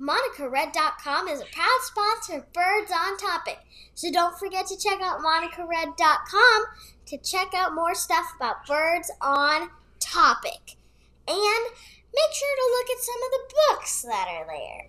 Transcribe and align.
MonicaRed.com 0.00 1.28
is 1.28 1.40
a 1.40 1.44
proud 1.52 1.78
sponsor 1.82 2.38
of 2.38 2.52
Birds 2.52 2.90
on 2.92 3.16
Topic. 3.16 3.58
So 3.94 4.10
don't 4.10 4.36
forget 4.38 4.66
to 4.66 4.76
check 4.76 5.00
out 5.00 5.20
MonicaRed.com 5.20 6.64
to 7.06 7.18
check 7.18 7.54
out 7.54 7.74
more 7.74 7.94
stuff 7.94 8.32
about 8.36 8.66
birds 8.66 9.10
on 9.20 9.68
topic. 10.00 10.76
And 11.28 11.64
make 12.12 12.32
sure 12.32 12.56
to 12.56 12.72
look 12.72 12.90
at 12.90 13.04
some 13.04 13.22
of 13.22 13.30
the 13.30 13.54
books 13.70 14.02
that 14.02 14.26
are 14.30 14.46
there. 14.46 14.86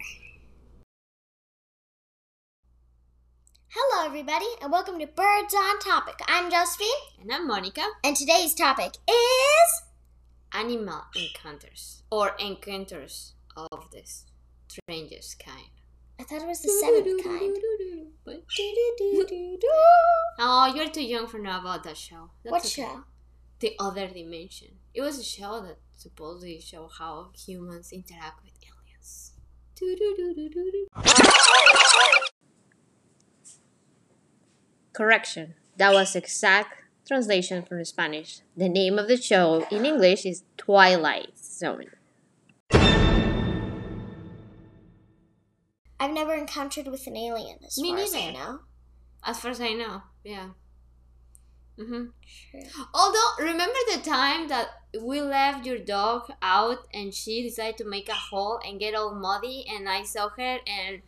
Hello, 3.69 4.05
everybody, 4.05 4.45
and 4.61 4.71
welcome 4.71 4.97
to 4.99 5.05
Birds 5.07 5.53
on 5.53 5.79
Topic. 5.79 6.15
I'm 6.27 6.49
Josephine, 6.49 6.87
And 7.21 7.31
I'm 7.31 7.47
Monica. 7.47 7.83
and 8.03 8.15
today's 8.15 8.53
topic 8.55 8.93
is 9.07 9.81
Animal 10.53 11.01
encounters 11.15 12.01
or 12.09 12.35
encounters 12.39 13.33
of 13.57 13.91
the 13.91 14.03
strangest 14.83 15.39
kind. 15.39 15.69
I 16.19 16.23
thought 16.23 16.41
it 16.41 16.47
was 16.47 16.61
the 16.61 16.69
seventh 16.69 17.23
kind. 17.23 17.55
What? 18.23 18.43
Oh, 20.37 20.73
you're 20.75 20.89
too 20.89 21.03
young 21.03 21.27
for 21.27 21.37
know 21.39 21.59
about 21.59 21.83
that 21.83 21.95
show. 21.97 22.31
That's 22.43 22.51
What 22.51 22.61
okay. 22.65 22.81
show? 22.83 23.03
The 23.59 23.75
Other 23.79 24.07
Dimension. 24.07 24.69
It 24.93 25.01
was 25.01 25.17
a 25.17 25.23
show 25.23 25.61
that 25.61 25.77
supposedly 25.93 26.59
show 26.59 26.89
how 26.89 27.31
humans 27.37 27.91
interact 27.91 28.43
with 28.43 28.53
aliens. 28.63 29.31
Correction. 34.93 35.55
That 35.77 35.93
was 35.93 36.15
exact 36.15 36.73
translation 37.07 37.63
from 37.63 37.83
Spanish. 37.85 38.39
The 38.55 38.69
name 38.69 38.97
of 38.97 39.07
the 39.07 39.17
show 39.17 39.65
in 39.69 39.85
English 39.85 40.25
is 40.25 40.43
Twilight 40.57 41.37
Zone. 41.37 41.91
I've 45.99 46.13
never 46.13 46.33
encountered 46.33 46.87
with 46.87 47.07
an 47.07 47.17
alien, 47.17 47.59
as 47.65 47.77
Me 47.77 47.89
far 47.89 47.99
as 47.99 48.15
I 48.15 48.31
know. 48.31 48.59
As 49.23 49.39
far 49.39 49.51
as 49.51 49.61
I 49.61 49.73
know, 49.73 50.01
yeah. 50.23 50.49
Mm-hmm. 51.79 52.05
Sure. 52.25 52.85
Although, 52.93 53.51
remember 53.51 53.79
the 53.91 54.01
time 54.01 54.47
that 54.47 54.69
we 55.01 55.21
left 55.21 55.65
your 55.65 55.77
dog 55.77 56.31
out 56.41 56.87
and 56.93 57.13
she 57.13 57.43
decided 57.43 57.77
to 57.77 57.85
make 57.85 58.07
a 58.07 58.13
hole 58.13 58.59
and 58.65 58.79
get 58.79 58.95
all 58.95 59.13
muddy, 59.13 59.65
and 59.69 59.89
I 59.89 60.03
saw 60.03 60.29
her 60.29 60.59
and 60.65 61.01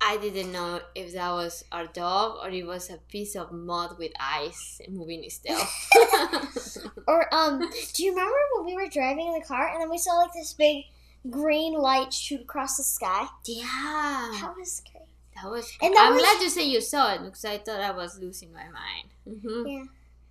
I 0.00 0.18
didn't 0.18 0.52
know 0.52 0.80
if 0.94 1.14
that 1.14 1.30
was 1.30 1.64
our 1.72 1.86
dog 1.86 2.38
or 2.42 2.50
it 2.50 2.66
was 2.66 2.90
a 2.90 2.98
piece 3.08 3.34
of 3.36 3.52
mud 3.52 3.96
with 3.98 4.12
ice 4.20 4.80
moving 4.88 5.24
still. 5.30 5.60
Or 7.06 7.32
um, 7.34 7.60
do 7.92 8.02
you 8.02 8.10
remember 8.10 8.36
when 8.56 8.66
we 8.66 8.74
were 8.74 8.88
driving 8.88 9.26
in 9.26 9.34
the 9.34 9.44
car 9.46 9.68
and 9.68 9.80
then 9.80 9.90
we 9.90 9.98
saw 9.98 10.12
like 10.12 10.32
this 10.32 10.52
big 10.52 10.84
green 11.30 11.74
light 11.74 12.12
shoot 12.12 12.42
across 12.42 12.76
the 12.76 12.82
sky? 12.82 13.26
yeah, 13.44 14.30
That 14.40 14.54
was 14.58 14.82
great. 14.90 15.08
that 15.36 15.50
was. 15.50 15.72
And 15.82 15.94
that 15.94 16.06
I'm 16.06 16.14
was- 16.14 16.22
glad 16.22 16.42
you 16.42 16.48
say 16.50 16.64
you 16.68 16.80
saw 16.80 17.14
it 17.14 17.22
because 17.24 17.44
I 17.44 17.58
thought 17.58 17.80
I 17.80 17.90
was 17.90 18.18
losing 18.18 18.52
my 18.52 18.64
mind. 18.68 19.40
hmm 19.42 19.66
Yeah. 19.66 19.84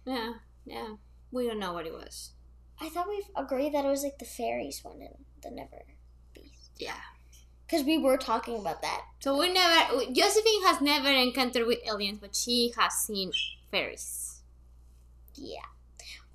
Yeah, 0.05 0.33
yeah. 0.65 0.87
We 1.31 1.47
don't 1.47 1.59
know 1.59 1.73
what 1.73 1.87
it 1.87 1.93
was. 1.93 2.31
I 2.81 2.89
thought 2.89 3.07
we 3.07 3.23
agreed 3.35 3.73
that 3.73 3.85
it 3.85 3.89
was 3.89 4.03
like 4.03 4.19
the 4.19 4.25
fairies 4.25 4.83
one 4.83 5.01
in 5.01 5.13
the 5.41 5.49
Never 5.51 5.83
Beast. 6.33 6.71
Yeah. 6.77 6.95
Because 7.65 7.85
we 7.85 7.97
were 7.97 8.17
talking 8.17 8.59
about 8.59 8.81
that. 8.81 9.01
So 9.19 9.37
we 9.39 9.51
never. 9.51 10.05
Josephine 10.11 10.63
has 10.65 10.81
never 10.81 11.09
encountered 11.09 11.65
with 11.65 11.79
aliens, 11.87 12.19
but 12.19 12.35
she 12.35 12.73
has 12.77 12.93
seen 12.93 13.31
fairies. 13.71 14.41
Yeah. 15.35 15.61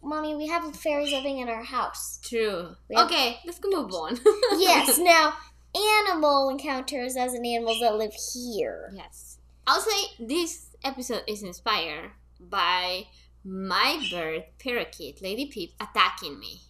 Mommy, 0.02 0.34
we 0.36 0.46
have 0.46 0.74
fairies 0.76 1.12
living 1.12 1.38
in 1.38 1.48
our 1.48 1.64
house. 1.64 2.20
True. 2.22 2.76
Okay, 2.96 3.38
let's 3.44 3.58
go 3.58 3.68
move 3.70 3.92
on. 3.92 4.18
yes, 4.58 4.98
now 5.02 5.34
animal 5.74 6.48
encounters 6.48 7.16
as 7.16 7.34
in 7.34 7.44
animals 7.44 7.78
that 7.80 7.96
live 7.96 8.14
here. 8.34 8.92
yes. 8.94 9.38
I'll 9.66 9.80
say 9.82 10.06
this 10.18 10.74
episode 10.82 11.24
is 11.26 11.42
inspired 11.42 12.12
by 12.40 13.04
my 13.44 14.02
bird, 14.10 14.44
parakeet, 14.58 15.20
Lady 15.20 15.46
Peep, 15.46 15.74
attacking 15.80 16.38
me. 16.40 16.62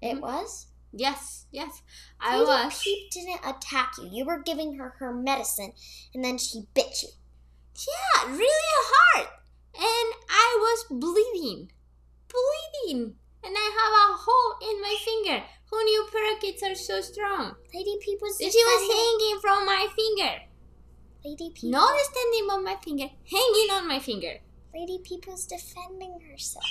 It 0.00 0.16
Mhm. 0.16 0.20
was? 0.20 0.66
Yes, 0.92 1.46
yes. 1.50 1.82
I 2.20 2.38
Lady 2.38 2.46
was. 2.48 2.80
Peep 2.82 3.10
didn't 3.10 3.40
attack 3.44 3.94
you. 3.98 4.08
You 4.12 4.24
were 4.24 4.38
giving 4.40 4.74
her 4.78 4.90
her 4.98 5.12
medicine, 5.12 5.72
and 6.14 6.24
then 6.24 6.38
she 6.38 6.66
bit 6.74 7.02
you. 7.02 7.08
Yeah, 7.76 8.30
really 8.30 8.46
hard. 8.94 9.28
And 9.74 10.14
I 10.28 10.58
was 10.60 10.84
bleeding. 10.90 11.72
Bleeding. 12.32 13.14
And 13.44 13.54
I 13.56 13.68
have 13.78 13.94
a 14.10 14.16
hole 14.16 14.70
in 14.70 14.80
my 14.80 14.96
finger. 15.04 15.44
Who 15.70 15.84
knew 15.84 16.06
parakeets 16.12 16.62
are 16.62 16.74
so 16.74 17.00
strong? 17.00 17.54
Lady 17.74 17.98
was 18.20 18.38
She 18.38 18.64
was 18.64 18.82
hanging 18.92 19.40
from 19.40 19.66
my 19.66 19.86
finger. 19.94 20.42
Lady 21.24 21.50
Peep. 21.54 21.70
Not 21.70 21.94
standing 22.00 22.50
on 22.50 22.64
my 22.64 22.76
finger, 22.82 23.06
hanging 23.30 23.70
on 23.70 23.86
my 23.86 24.00
finger. 24.00 24.38
Lady 24.74 24.98
was 25.26 25.46
defending 25.46 26.18
herself. 26.30 26.64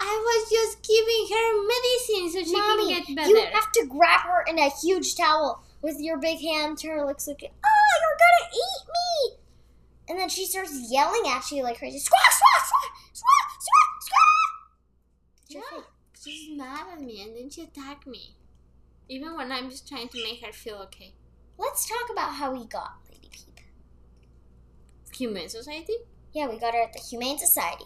I 0.00 0.06
was 0.06 0.50
just 0.50 0.82
giving 0.86 1.26
her 1.30 1.48
medicine 1.66 2.30
so 2.30 2.44
she 2.44 2.56
Mommy, 2.56 2.94
can 2.94 3.04
get 3.04 3.16
better. 3.16 3.30
you 3.30 3.46
have 3.52 3.72
to 3.72 3.86
grab 3.86 4.20
her 4.22 4.44
in 4.48 4.58
a 4.58 4.70
huge 4.70 5.16
towel 5.16 5.62
with 5.82 5.96
your 5.98 6.18
big 6.18 6.38
hand. 6.38 6.80
Her 6.82 7.04
looks 7.04 7.26
like, 7.26 7.42
oh, 7.42 7.48
you're 8.00 8.18
gonna 8.18 8.50
eat 8.54 8.84
me! 8.88 9.38
And 10.08 10.18
then 10.18 10.28
she 10.28 10.46
starts 10.46 10.72
yelling 10.90 11.24
at 11.26 11.50
you 11.50 11.62
like 11.64 11.78
crazy. 11.78 11.98
Squawk, 11.98 12.32
squawk, 12.32 12.64
squawk, 12.64 12.92
squawk, 13.12 13.47
squawk. 15.50 15.64
Yeah, 15.72 15.80
she's 16.22 16.56
mad 16.56 16.86
at 16.92 17.00
me 17.00 17.22
and 17.22 17.36
then 17.36 17.50
she 17.50 17.62
attacked 17.62 18.06
me. 18.06 18.34
Even 19.08 19.36
when 19.36 19.50
I'm 19.50 19.70
just 19.70 19.88
trying 19.88 20.08
to 20.08 20.22
make 20.22 20.44
her 20.44 20.52
feel 20.52 20.76
okay. 20.84 21.14
Let's 21.58 21.88
talk 21.88 22.10
about 22.10 22.34
how 22.34 22.52
we 22.52 22.66
got 22.66 22.98
Lady 23.10 23.28
Peep. 23.32 23.60
Human 25.16 25.48
society? 25.48 25.94
Yeah, 26.32 26.48
we 26.48 26.58
got 26.58 26.74
her 26.74 26.82
at 26.82 26.92
the 26.92 27.00
Humane 27.00 27.38
Society. 27.38 27.84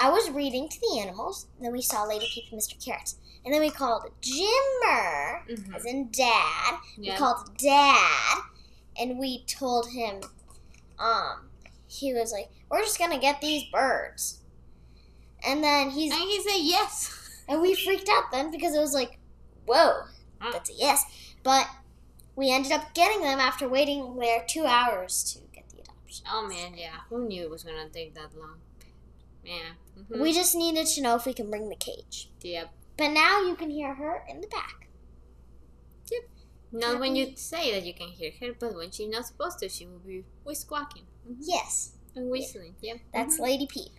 I 0.00 0.10
was 0.10 0.28
reading 0.30 0.68
to 0.68 0.80
the 0.80 0.98
animals, 1.00 1.46
then 1.60 1.72
we 1.72 1.80
saw 1.80 2.02
Lady 2.04 2.26
Peep 2.32 2.44
and 2.50 2.60
Mr. 2.60 2.84
Carrots. 2.84 3.16
And 3.44 3.54
then 3.54 3.60
we 3.60 3.70
called 3.70 4.10
Jimmer, 4.20 5.46
Mhm. 5.46 5.74
as 5.76 5.84
in 5.84 6.10
dad. 6.10 6.80
We 6.98 7.12
called 7.12 7.56
dad, 7.56 8.42
and 8.98 9.18
we 9.18 9.44
told 9.44 9.90
him, 9.90 10.22
um, 10.98 11.50
he 11.86 12.12
was 12.12 12.32
like, 12.32 12.50
we're 12.68 12.82
just 12.82 12.98
gonna 12.98 13.18
get 13.18 13.40
these 13.40 13.64
birds. 13.70 14.40
And 15.46 15.62
then 15.62 15.90
he's, 15.90 16.12
And 16.12 16.20
he 16.22 16.40
said 16.42 16.58
yes. 16.60 17.42
and 17.48 17.60
we 17.60 17.74
freaked 17.74 18.08
out 18.10 18.30
then 18.32 18.50
because 18.50 18.74
it 18.74 18.80
was 18.80 18.94
like, 18.94 19.18
whoa, 19.66 20.02
that's 20.52 20.70
a 20.70 20.74
yes. 20.74 21.04
But 21.42 21.68
we 22.36 22.50
ended 22.52 22.72
up 22.72 22.94
getting 22.94 23.20
them 23.22 23.38
after 23.38 23.68
waiting 23.68 24.16
there 24.16 24.44
two 24.48 24.64
hours 24.66 25.22
to 25.32 25.40
get 25.54 25.68
the 25.68 25.80
adoption. 25.80 26.26
Oh 26.30 26.46
man, 26.48 26.74
yeah. 26.76 26.96
Who 27.10 27.26
knew 27.26 27.42
it 27.42 27.50
was 27.50 27.62
gonna 27.64 27.88
take 27.88 28.14
that 28.14 28.36
long? 28.38 28.58
Yeah. 29.44 29.74
mhm. 29.98 30.20
We 30.20 30.32
just 30.32 30.54
needed 30.54 30.86
to 30.86 31.02
know 31.02 31.16
if 31.16 31.26
we 31.26 31.34
can 31.34 31.50
bring 31.50 31.68
the 31.68 31.76
cage. 31.76 32.30
Yep. 32.40 32.70
But 32.96 33.08
now 33.08 33.42
you 33.42 33.56
can 33.56 33.70
hear 33.70 33.94
her 33.94 34.24
in 34.28 34.40
the 34.40 34.46
back. 34.46 34.88
Yep. 36.10 36.22
Not 36.72 37.00
when 37.00 37.14
you 37.14 37.36
say 37.36 37.72
that 37.72 37.84
you 37.86 37.94
can 37.94 38.08
hear 38.08 38.32
her, 38.40 38.54
but 38.58 38.74
when 38.74 38.90
she's 38.90 39.08
not 39.10 39.26
supposed 39.26 39.58
to, 39.60 39.68
she 39.68 39.86
will 39.86 39.98
be 40.00 40.24
squawking 40.54 41.04
mhm, 41.28 41.36
Yes, 41.40 41.92
and 42.16 42.30
whistling. 42.30 42.74
Yep. 42.80 42.98
that's 43.12 43.36
mhm. 43.38 43.42
Lady 43.42 43.66
Peep. 43.66 43.92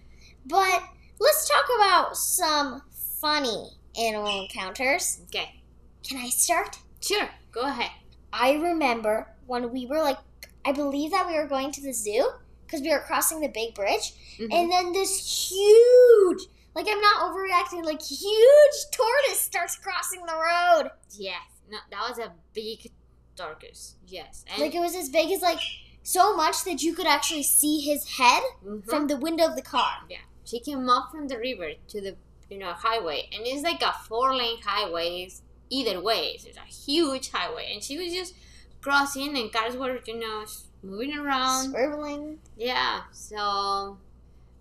But 0.46 0.84
let's 1.20 1.48
talk 1.50 1.66
about 1.78 2.18
some 2.18 2.82
funny 3.22 3.70
animal 4.00 4.44
encounters. 4.44 5.20
Okay. 5.26 5.62
Can 6.08 6.18
I 6.18 6.30
start? 6.30 6.78
Sure. 7.02 7.30
Go 7.52 7.62
ahead. 7.62 7.92
I 8.34 8.54
remember 8.54 9.28
when 9.48 9.72
we 9.72 9.86
were 9.86 10.02
like, 10.02 10.18
I 10.66 10.72
believe 10.72 11.12
that 11.12 11.28
we 11.28 11.36
were 11.36 11.48
going 11.48 11.72
to 11.74 11.82
the 11.82 11.94
zoo 11.94 12.30
because 12.66 12.82
we 12.82 12.90
were 12.90 13.00
crossing 13.00 13.40
the 13.42 13.48
big 13.48 13.76
bridge, 13.76 14.14
Mhm. 14.40 14.52
and 14.52 14.72
then 14.72 14.92
this 14.92 15.50
huge, 15.52 16.48
like 16.76 16.88
I'm 16.90 17.00
not 17.00 17.22
overreacting, 17.22 17.84
like 17.86 18.02
huge 18.02 18.76
tortoise 18.92 19.40
starts 19.40 19.78
crossing 19.78 20.26
the 20.26 20.34
road. 20.34 20.92
Yes. 21.12 21.42
No, 21.70 21.78
that 21.92 22.10
was 22.10 22.20
a 22.20 22.34
big 22.54 22.92
tortoise. 23.36 23.96
Yes. 24.08 24.44
And 24.48 24.62
Like 24.62 24.76
it 24.76 24.80
was 24.80 24.96
as 24.96 25.10
big 25.10 25.32
as 25.32 25.42
like 25.42 25.60
so 26.04 26.36
much 26.36 26.64
that 26.66 26.82
you 26.84 26.94
could 26.94 27.08
actually 27.08 27.44
see 27.44 27.82
his 27.82 28.08
head 28.18 28.44
Mhm. 28.66 28.86
from 28.90 29.08
the 29.08 29.18
window 29.18 29.46
of 29.46 29.56
the 29.56 29.62
car. 29.62 30.00
yeah, 30.10 30.18
she 30.46 30.60
came 30.60 30.90
up 30.90 31.12
from 31.12 31.28
the 31.28 31.38
river 31.38 31.72
to 31.90 32.02
the 32.02 32.16
you 32.50 32.60
know 32.60 32.74
highway, 32.74 33.30
and 33.34 33.44
it's 33.46 33.64
like 33.64 33.82
a 33.82 33.94
four 34.08 34.36
lane 34.36 34.60
highway. 34.64 35.24
It's 35.24 35.42
either 35.70 36.00
way, 36.02 36.38
so 36.38 36.50
it's 36.50 36.58
a 36.58 36.62
huge 36.62 37.32
highway, 37.32 37.72
and 37.74 37.84
she 37.84 37.98
was 37.98 38.14
just 38.14 38.34
crossing, 38.82 39.38
and 39.38 39.52
cars 39.52 39.76
were 39.76 40.00
you 40.06 40.20
know 40.20 40.46
moving 40.84 41.18
around. 41.18 41.74
Swiveling. 41.74 42.38
Yeah. 42.58 43.02
So 43.12 43.98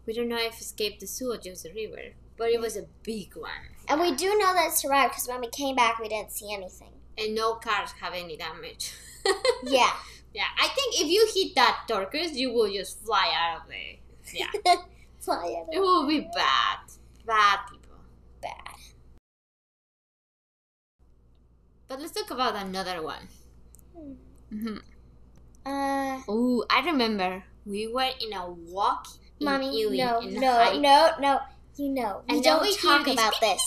we 0.06 0.12
don't 0.14 0.28
know 0.28 0.38
if 0.38 0.60
escaped 0.60 1.00
the 1.00 1.06
zoo 1.06 1.32
or 1.32 1.38
just 1.38 1.62
the 1.64 1.72
river, 1.72 2.14
but 2.36 2.50
it 2.50 2.60
was 2.60 2.76
a 2.76 2.86
big 3.02 3.34
one. 3.36 3.50
And 3.88 4.00
we 4.00 4.14
do 4.14 4.26
know 4.38 4.54
that 4.54 4.68
it 4.68 4.72
survived 4.76 5.12
because 5.12 5.28
when 5.28 5.40
we 5.40 5.48
came 5.48 5.76
back, 5.76 5.98
we 5.98 6.08
didn't 6.08 6.32
see 6.32 6.52
anything. 6.52 6.88
and 7.18 7.34
no 7.34 7.54
cars 7.54 7.92
have 8.00 8.14
any 8.14 8.36
damage. 8.36 8.92
Yeah. 9.62 9.92
yeah, 10.34 10.48
I 10.58 10.68
think 10.68 11.00
if 11.00 11.08
you 11.08 11.26
hit 11.34 11.54
that 11.54 11.84
tortoise, 11.88 12.32
you 12.34 12.52
will 12.52 12.70
just 12.72 13.00
fly 13.04 13.32
out 13.34 13.62
of 13.62 13.68
there. 13.68 13.96
Yeah, 14.34 14.74
It 15.72 15.80
will 15.80 16.06
be 16.06 16.20
bad, 16.20 16.78
bad 17.26 17.58
people. 17.70 17.96
bad. 18.42 18.74
But 21.88 22.00
let's 22.00 22.12
talk 22.12 22.30
about 22.30 22.56
another 22.56 23.02
one. 23.02 23.28
Hmm. 23.96 24.12
hmm 24.50 24.76
Uh, 25.66 26.20
Oh, 26.28 26.64
I 26.68 26.80
remember. 26.84 27.44
We 27.66 27.86
were 27.88 28.10
in 28.20 28.32
a 28.32 28.50
walk 28.50 29.06
in 29.40 29.44
mommy, 29.46 29.80
Ely, 29.80 29.96
no, 29.96 30.18
in 30.20 30.34
no, 30.34 30.78
no, 30.80 31.10
no. 31.20 31.40
You 31.76 31.88
know, 31.90 32.22
we 32.28 32.34
And 32.36 32.44
don't 32.44 32.62
we 32.62 32.76
talk 32.76 33.04
hear 33.06 33.14
this 33.14 33.14
about 33.14 33.40
this. 33.40 33.62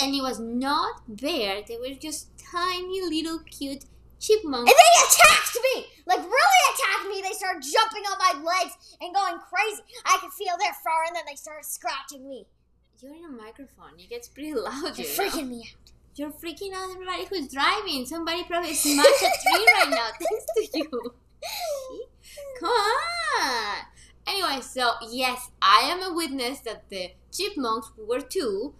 and 0.00 0.14
it 0.14 0.22
was 0.22 0.38
not 0.40 1.02
bear. 1.08 1.62
They 1.66 1.78
were 1.78 1.94
just 1.94 2.28
tiny 2.38 3.00
little 3.02 3.38
cute 3.40 3.84
chipmunks. 4.18 4.70
And 4.70 4.78
they 4.82 4.92
attacked 5.06 5.58
me! 5.62 5.86
Like, 6.06 6.18
really 6.18 6.62
attacked 6.74 7.08
me. 7.08 7.22
They 7.22 7.34
started 7.34 7.62
jumping 7.62 8.04
on 8.04 8.18
my 8.18 8.42
legs 8.42 8.74
and 9.00 9.14
going 9.14 9.38
crazy. 9.38 9.82
I 10.04 10.18
could 10.20 10.32
feel 10.32 10.54
their 10.58 10.72
fur, 10.82 11.04
and 11.06 11.16
then 11.16 11.24
they 11.28 11.36
started 11.36 11.64
scratching 11.64 12.28
me. 12.28 12.46
You're 13.00 13.14
in 13.14 13.24
a 13.24 13.28
microphone. 13.28 13.98
It 13.98 14.10
gets 14.10 14.28
pretty 14.28 14.54
loud. 14.54 14.96
You're 14.98 15.06
You 15.08 15.16
know? 15.16 15.22
freaking 15.24 15.48
me 15.48 15.68
out. 15.72 15.92
You're 16.14 16.30
freaking 16.30 16.72
out 16.74 16.90
everybody 16.92 17.24
who's 17.24 17.48
driving. 17.48 18.04
Somebody 18.04 18.44
probably 18.44 18.74
smashed 18.74 19.22
a 19.22 19.30
tree 19.42 19.66
right 19.78 19.88
now 19.90 20.08
thanks 20.20 20.46
to 20.72 20.78
you. 20.78 21.14
Come 22.60 22.68
on. 22.70 23.76
Anyway, 24.26 24.60
so 24.60 24.92
yes, 25.10 25.50
I 25.60 25.80
am 25.90 26.02
a 26.02 26.14
witness 26.14 26.60
that 26.60 26.88
the 26.90 27.12
chipmunks, 27.32 27.90
were 27.96 28.20
two, 28.20 28.74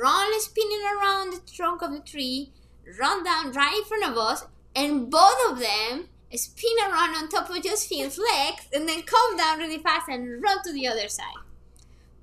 run 0.00 0.40
spinning 0.40 0.80
around 0.96 1.32
the 1.32 1.40
trunk 1.52 1.82
of 1.82 1.90
the 1.92 2.00
tree, 2.00 2.52
run 2.98 3.24
down 3.24 3.52
right 3.52 3.76
in 3.78 3.84
front 3.84 4.04
of 4.10 4.16
us, 4.16 4.44
and 4.74 5.10
both 5.10 5.50
of 5.50 5.58
them 5.58 6.08
spin 6.38 6.76
around 6.88 7.14
on 7.16 7.28
top 7.28 7.50
of 7.50 7.62
Josephine's 7.62 8.18
legs 8.18 8.66
and 8.72 8.88
then 8.88 9.02
come 9.02 9.36
down 9.36 9.58
really 9.58 9.78
fast 9.78 10.08
and 10.08 10.42
run 10.42 10.62
to 10.64 10.72
the 10.72 10.86
other 10.86 11.08
side. 11.08 11.34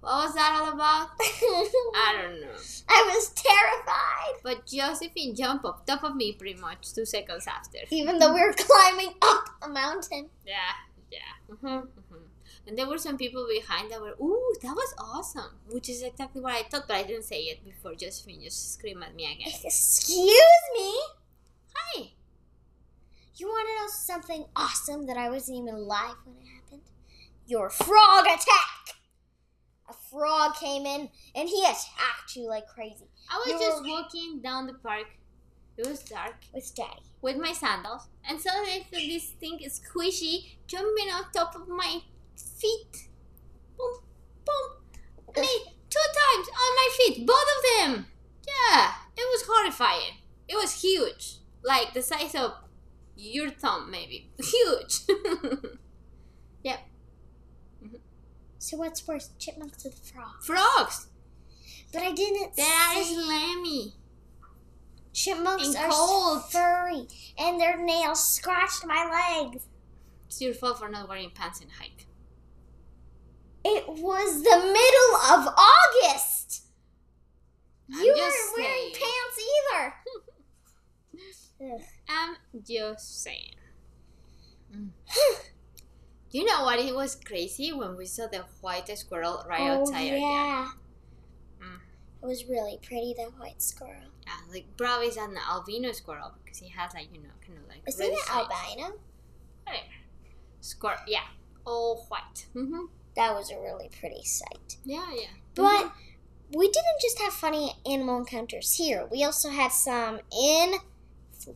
What 0.01 0.25
was 0.25 0.35
that 0.35 0.59
all 0.61 0.73
about? 0.73 1.09
I 1.19 2.21
don't 2.21 2.41
know. 2.41 2.47
I 2.87 3.11
was 3.13 3.29
terrified. 3.29 4.41
But 4.43 4.65
Josephine 4.65 5.35
jumped 5.35 5.65
up 5.65 5.85
top 5.85 6.03
of 6.03 6.15
me 6.15 6.33
pretty 6.33 6.59
much 6.59 6.93
two 6.93 7.03
seconds 7.05 7.47
after. 7.47 7.79
Even 7.89 8.19
though 8.19 8.33
we 8.33 8.41
were 8.41 8.53
climbing 8.53 9.15
up 9.21 9.49
a 9.61 9.67
mountain. 9.67 10.29
Yeah, 10.45 10.71
yeah. 11.11 11.55
hmm 11.59 11.79
hmm 12.09 12.23
And 12.67 12.77
there 12.77 12.87
were 12.87 12.99
some 12.99 13.17
people 13.17 13.47
behind 13.49 13.91
that 13.91 13.99
were, 13.99 14.15
ooh, 14.21 14.53
that 14.61 14.75
was 14.75 14.93
awesome. 14.97 15.57
Which 15.69 15.89
is 15.89 16.03
exactly 16.03 16.41
what 16.41 16.53
I 16.53 16.63
thought, 16.63 16.87
but 16.87 16.95
I 16.97 17.03
didn't 17.03 17.25
say 17.25 17.41
it 17.41 17.65
before 17.65 17.95
Josephine 17.95 18.43
just 18.43 18.73
screamed 18.75 19.03
at 19.03 19.15
me 19.15 19.25
again. 19.25 19.51
Excuse 19.63 20.61
me? 20.77 20.93
You 23.37 23.47
want 23.47 23.67
to 23.67 23.75
know 23.75 23.87
something 23.89 24.45
awesome 24.55 25.05
that 25.07 25.17
I 25.17 25.29
wasn't 25.29 25.57
even 25.59 25.75
alive 25.75 26.15
when 26.25 26.35
it 26.37 26.47
happened? 26.47 26.81
Your 27.45 27.69
frog 27.69 28.25
attack! 28.25 28.97
A 29.89 29.93
frog 30.11 30.55
came 30.55 30.85
in 30.85 31.09
and 31.35 31.47
he 31.47 31.61
attacked 31.63 32.35
you 32.35 32.47
like 32.49 32.67
crazy 32.67 33.05
I 33.31 33.37
was 33.37 33.47
You 33.47 33.59
just 33.59 33.83
were- 33.83 33.89
walking 33.89 34.41
down 34.41 34.67
the 34.67 34.73
park. 34.73 35.05
It 35.77 35.85
was 35.87 35.99
dark 36.03 36.35
with 36.53 36.73
daddy. 36.75 37.03
with 37.21 37.37
my 37.37 37.53
sandals, 37.53 38.07
and 38.27 38.41
suddenly 38.41 38.71
I 38.71 39.07
this 39.07 39.29
thing 39.39 39.59
is 39.59 39.79
squishy 39.79 40.57
jumping 40.65 41.09
on 41.13 41.31
top 41.31 41.55
of 41.55 41.67
my 41.67 42.01
feet. 42.35 43.09
Boom, 43.77 43.99
boom. 44.43 45.35
I 45.35 45.41
mean, 45.41 45.61
two 45.89 45.99
times 46.23 46.47
on 46.49 46.75
my 46.81 46.89
feet, 46.97 47.27
both 47.27 47.35
of 47.57 47.63
them. 47.93 48.07
Yeah, 48.47 48.91
it 49.15 49.27
was 49.29 49.43
horrifying. 49.47 50.15
It 50.47 50.55
was 50.55 50.81
huge, 50.81 51.35
like 51.63 51.93
the 51.93 52.01
size 52.01 52.33
of 52.33 52.53
your 53.17 53.49
thumb, 53.49 53.89
maybe. 53.91 54.31
Huge. 54.39 54.99
Yep. 56.63 56.79
Mm-hmm. 57.83 57.95
So 58.59 58.77
what's 58.77 59.07
worse, 59.07 59.29
chipmunks 59.39 59.85
or 59.85 59.89
the 59.89 59.95
frog? 59.97 60.41
Frogs. 60.43 61.07
But 61.93 62.01
I 62.01 62.11
didn't 62.11 62.55
That 62.57 62.95
is 62.97 63.07
say 63.07 63.13
slimy. 63.15 63.93
chipmunks 65.13 65.67
and 65.67 65.77
are 65.77 65.89
cold. 65.89 66.51
furry 66.51 67.07
and 67.37 67.61
their 67.61 67.77
nails 67.77 68.33
scratched 68.35 68.85
my 68.85 69.05
legs. 69.45 69.67
It's 70.25 70.41
your 70.41 70.53
fault 70.53 70.79
for 70.79 70.89
not 70.89 71.07
wearing 71.07 71.29
pants 71.29 71.61
in 71.61 71.69
hike. 71.69 72.05
It 73.63 73.87
was 73.87 74.43
the 74.43 74.57
middle 74.57 75.15
of 75.47 75.53
August. 75.57 76.63
I'm 77.93 78.03
you 78.03 78.13
weren't 78.13 78.57
wearing 78.57 78.91
pants 78.93 79.39
either. 81.61 81.79
I'm 82.07 82.35
just 82.63 83.23
saying. 83.23 83.55
Mm. 84.75 84.89
you 86.31 86.45
know 86.45 86.63
what? 86.63 86.79
It 86.79 86.95
was 86.95 87.15
crazy 87.15 87.71
when 87.71 87.97
we 87.97 88.05
saw 88.05 88.27
the 88.27 88.45
white 88.61 88.87
squirrel 88.97 89.43
right 89.47 89.61
oh 89.61 89.81
outside 89.81 90.01
yeah. 90.01 90.67
Mm. 91.61 91.79
It 92.23 92.25
was 92.25 92.45
really 92.45 92.79
pretty, 92.81 93.13
the 93.17 93.23
white 93.37 93.61
squirrel. 93.61 94.11
Yeah, 94.25 94.33
like 94.51 94.65
probably 94.77 95.07
it's 95.07 95.17
an 95.17 95.37
albino 95.49 95.91
squirrel 95.91 96.33
because 96.43 96.59
he 96.59 96.69
has 96.69 96.93
like 96.93 97.07
you 97.13 97.21
know 97.21 97.29
kind 97.45 97.59
of 97.59 97.67
like 97.69 97.81
red 97.99 98.09
it 98.09 98.29
albino? 98.29 98.97
Whatever. 99.63 99.85
Squirrel, 100.61 100.99
yeah, 101.07 101.27
all 101.65 102.05
white. 102.09 102.47
Mm-hmm. 102.55 102.85
That 103.15 103.33
was 103.33 103.51
a 103.51 103.59
really 103.59 103.89
pretty 103.99 104.23
sight. 104.23 104.77
Yeah, 104.83 105.07
yeah. 105.13 105.27
But 105.55 105.91
we 106.53 106.67
didn't 106.67 107.01
just 107.01 107.19
have 107.21 107.33
funny 107.33 107.73
animal 107.85 108.19
encounters 108.19 108.75
here. 108.75 109.07
We 109.11 109.23
also 109.23 109.49
had 109.49 109.71
some 109.71 110.19
in 110.31 110.75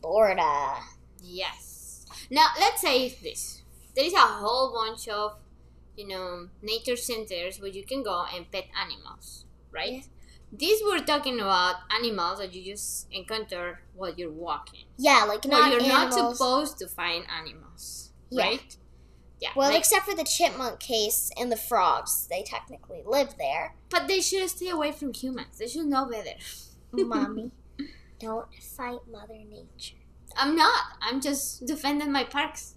Florida. 0.00 0.76
Yes. 1.22 2.04
Now 2.30 2.46
let's 2.58 2.80
say 2.80 3.08
this: 3.22 3.62
there 3.94 4.04
is 4.04 4.12
a 4.14 4.18
whole 4.18 4.72
bunch 4.72 5.08
of, 5.08 5.36
you 5.96 6.06
know, 6.08 6.48
nature 6.62 6.96
centers 6.96 7.60
where 7.60 7.70
you 7.70 7.84
can 7.84 8.02
go 8.02 8.24
and 8.34 8.50
pet 8.50 8.66
animals, 8.80 9.44
right? 9.70 9.92
Yeah. 9.92 10.02
These 10.54 10.82
we're 10.84 10.98
talking 11.00 11.40
about 11.40 11.76
animals 11.90 12.38
that 12.38 12.52
you 12.54 12.62
just 12.72 13.06
encounter 13.10 13.80
while 13.94 14.12
you're 14.14 14.30
walking. 14.30 14.84
Yeah, 14.98 15.24
like 15.26 15.44
Well, 15.44 15.60
not 15.60 15.70
you're 15.72 15.80
animals. 15.82 16.16
not 16.16 16.36
supposed 16.36 16.78
to 16.80 16.88
find 16.88 17.24
animals, 17.30 18.12
Yeah. 18.28 18.44
right? 18.44 18.76
Yeah. 19.40 19.50
well, 19.56 19.70
like- 19.70 19.78
except 19.78 20.04
for 20.06 20.14
the 20.14 20.24
chipmunk 20.24 20.78
case 20.78 21.30
and 21.38 21.50
the 21.50 21.56
frogs. 21.56 22.26
They 22.28 22.42
technically 22.42 23.02
live 23.06 23.36
there. 23.38 23.76
but 23.88 24.08
they 24.08 24.20
should 24.20 24.48
stay 24.50 24.68
away 24.68 24.92
from 24.92 25.12
humans. 25.14 25.58
They 25.58 25.68
should 25.68 25.86
know 25.86 26.04
better. 26.06 26.36
Mommy, 26.92 27.50
don't 28.22 28.46
fight 28.54 29.00
Mother 29.10 29.40
Nature. 29.50 29.96
I'm 30.36 30.54
not. 30.54 30.84
I'm 31.02 31.20
just 31.20 31.66
defending 31.66 32.12
my 32.12 32.22
parks 32.22 32.76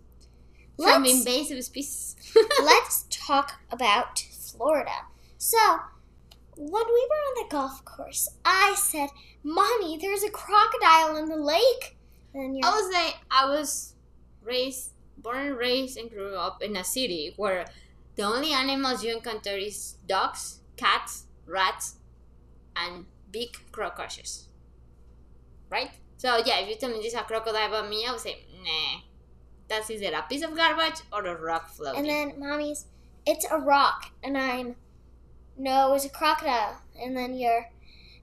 from 0.75 1.03
Let's, 1.03 1.13
invasive 1.13 1.63
species. 1.63 2.15
let's 2.63 3.05
talk 3.11 3.61
about 3.71 4.19
Florida. 4.19 5.05
So, 5.37 5.57
when 6.57 6.67
we 6.67 7.07
were 7.09 7.23
on 7.29 7.43
the 7.43 7.47
golf 7.49 7.85
course, 7.85 8.27
I 8.43 8.75
said, 8.75 9.09
Mommy, 9.43 9.99
there's 10.01 10.23
a 10.23 10.31
crocodile 10.31 11.15
in 11.17 11.29
the 11.29 11.35
lake. 11.35 11.95
And 12.33 12.57
you're 12.57 12.65
I 12.65 12.71
was 12.71 12.91
like, 12.91 13.15
I 13.29 13.45
was 13.45 13.93
raised, 14.43 14.91
born 15.17 15.45
and 15.45 15.57
raised, 15.57 15.97
and 15.97 16.09
grew 16.09 16.35
up 16.35 16.63
in 16.63 16.75
a 16.75 16.83
city 16.83 17.33
where 17.37 17.65
the 18.15 18.23
only 18.23 18.51
animals 18.51 19.03
you 19.03 19.15
encounter 19.15 19.55
is 19.55 19.95
dogs, 20.07 20.61
cats, 20.75 21.27
rats, 21.45 21.97
and 22.75 23.05
big 23.31 23.49
crocodiles. 23.71 24.49
Right? 25.69 25.91
So 26.17 26.37
yeah, 26.45 26.59
if 26.59 26.69
you 26.69 26.75
tell 26.75 26.89
me 26.89 26.97
this 26.97 27.13
is 27.13 27.19
a 27.19 27.23
crocodile 27.23 27.69
by 27.69 27.87
me, 27.87 28.05
I 28.07 28.11
would 28.11 28.19
say, 28.21 28.45
nah. 28.63 29.01
That's 29.67 29.89
either 29.89 30.15
a 30.15 30.21
piece 30.23 30.43
of 30.43 30.55
garbage 30.55 31.01
or 31.11 31.25
a 31.25 31.35
rock 31.35 31.69
floating. 31.69 31.99
And 32.01 32.09
then 32.09 32.39
mommy's, 32.39 32.85
it's 33.25 33.45
a 33.49 33.57
rock. 33.57 34.11
And 34.23 34.37
I'm, 34.37 34.75
no, 35.57 35.93
it's 35.95 36.05
a 36.05 36.09
crocodile. 36.09 36.81
And 37.01 37.17
then 37.17 37.35
you're, 37.35 37.69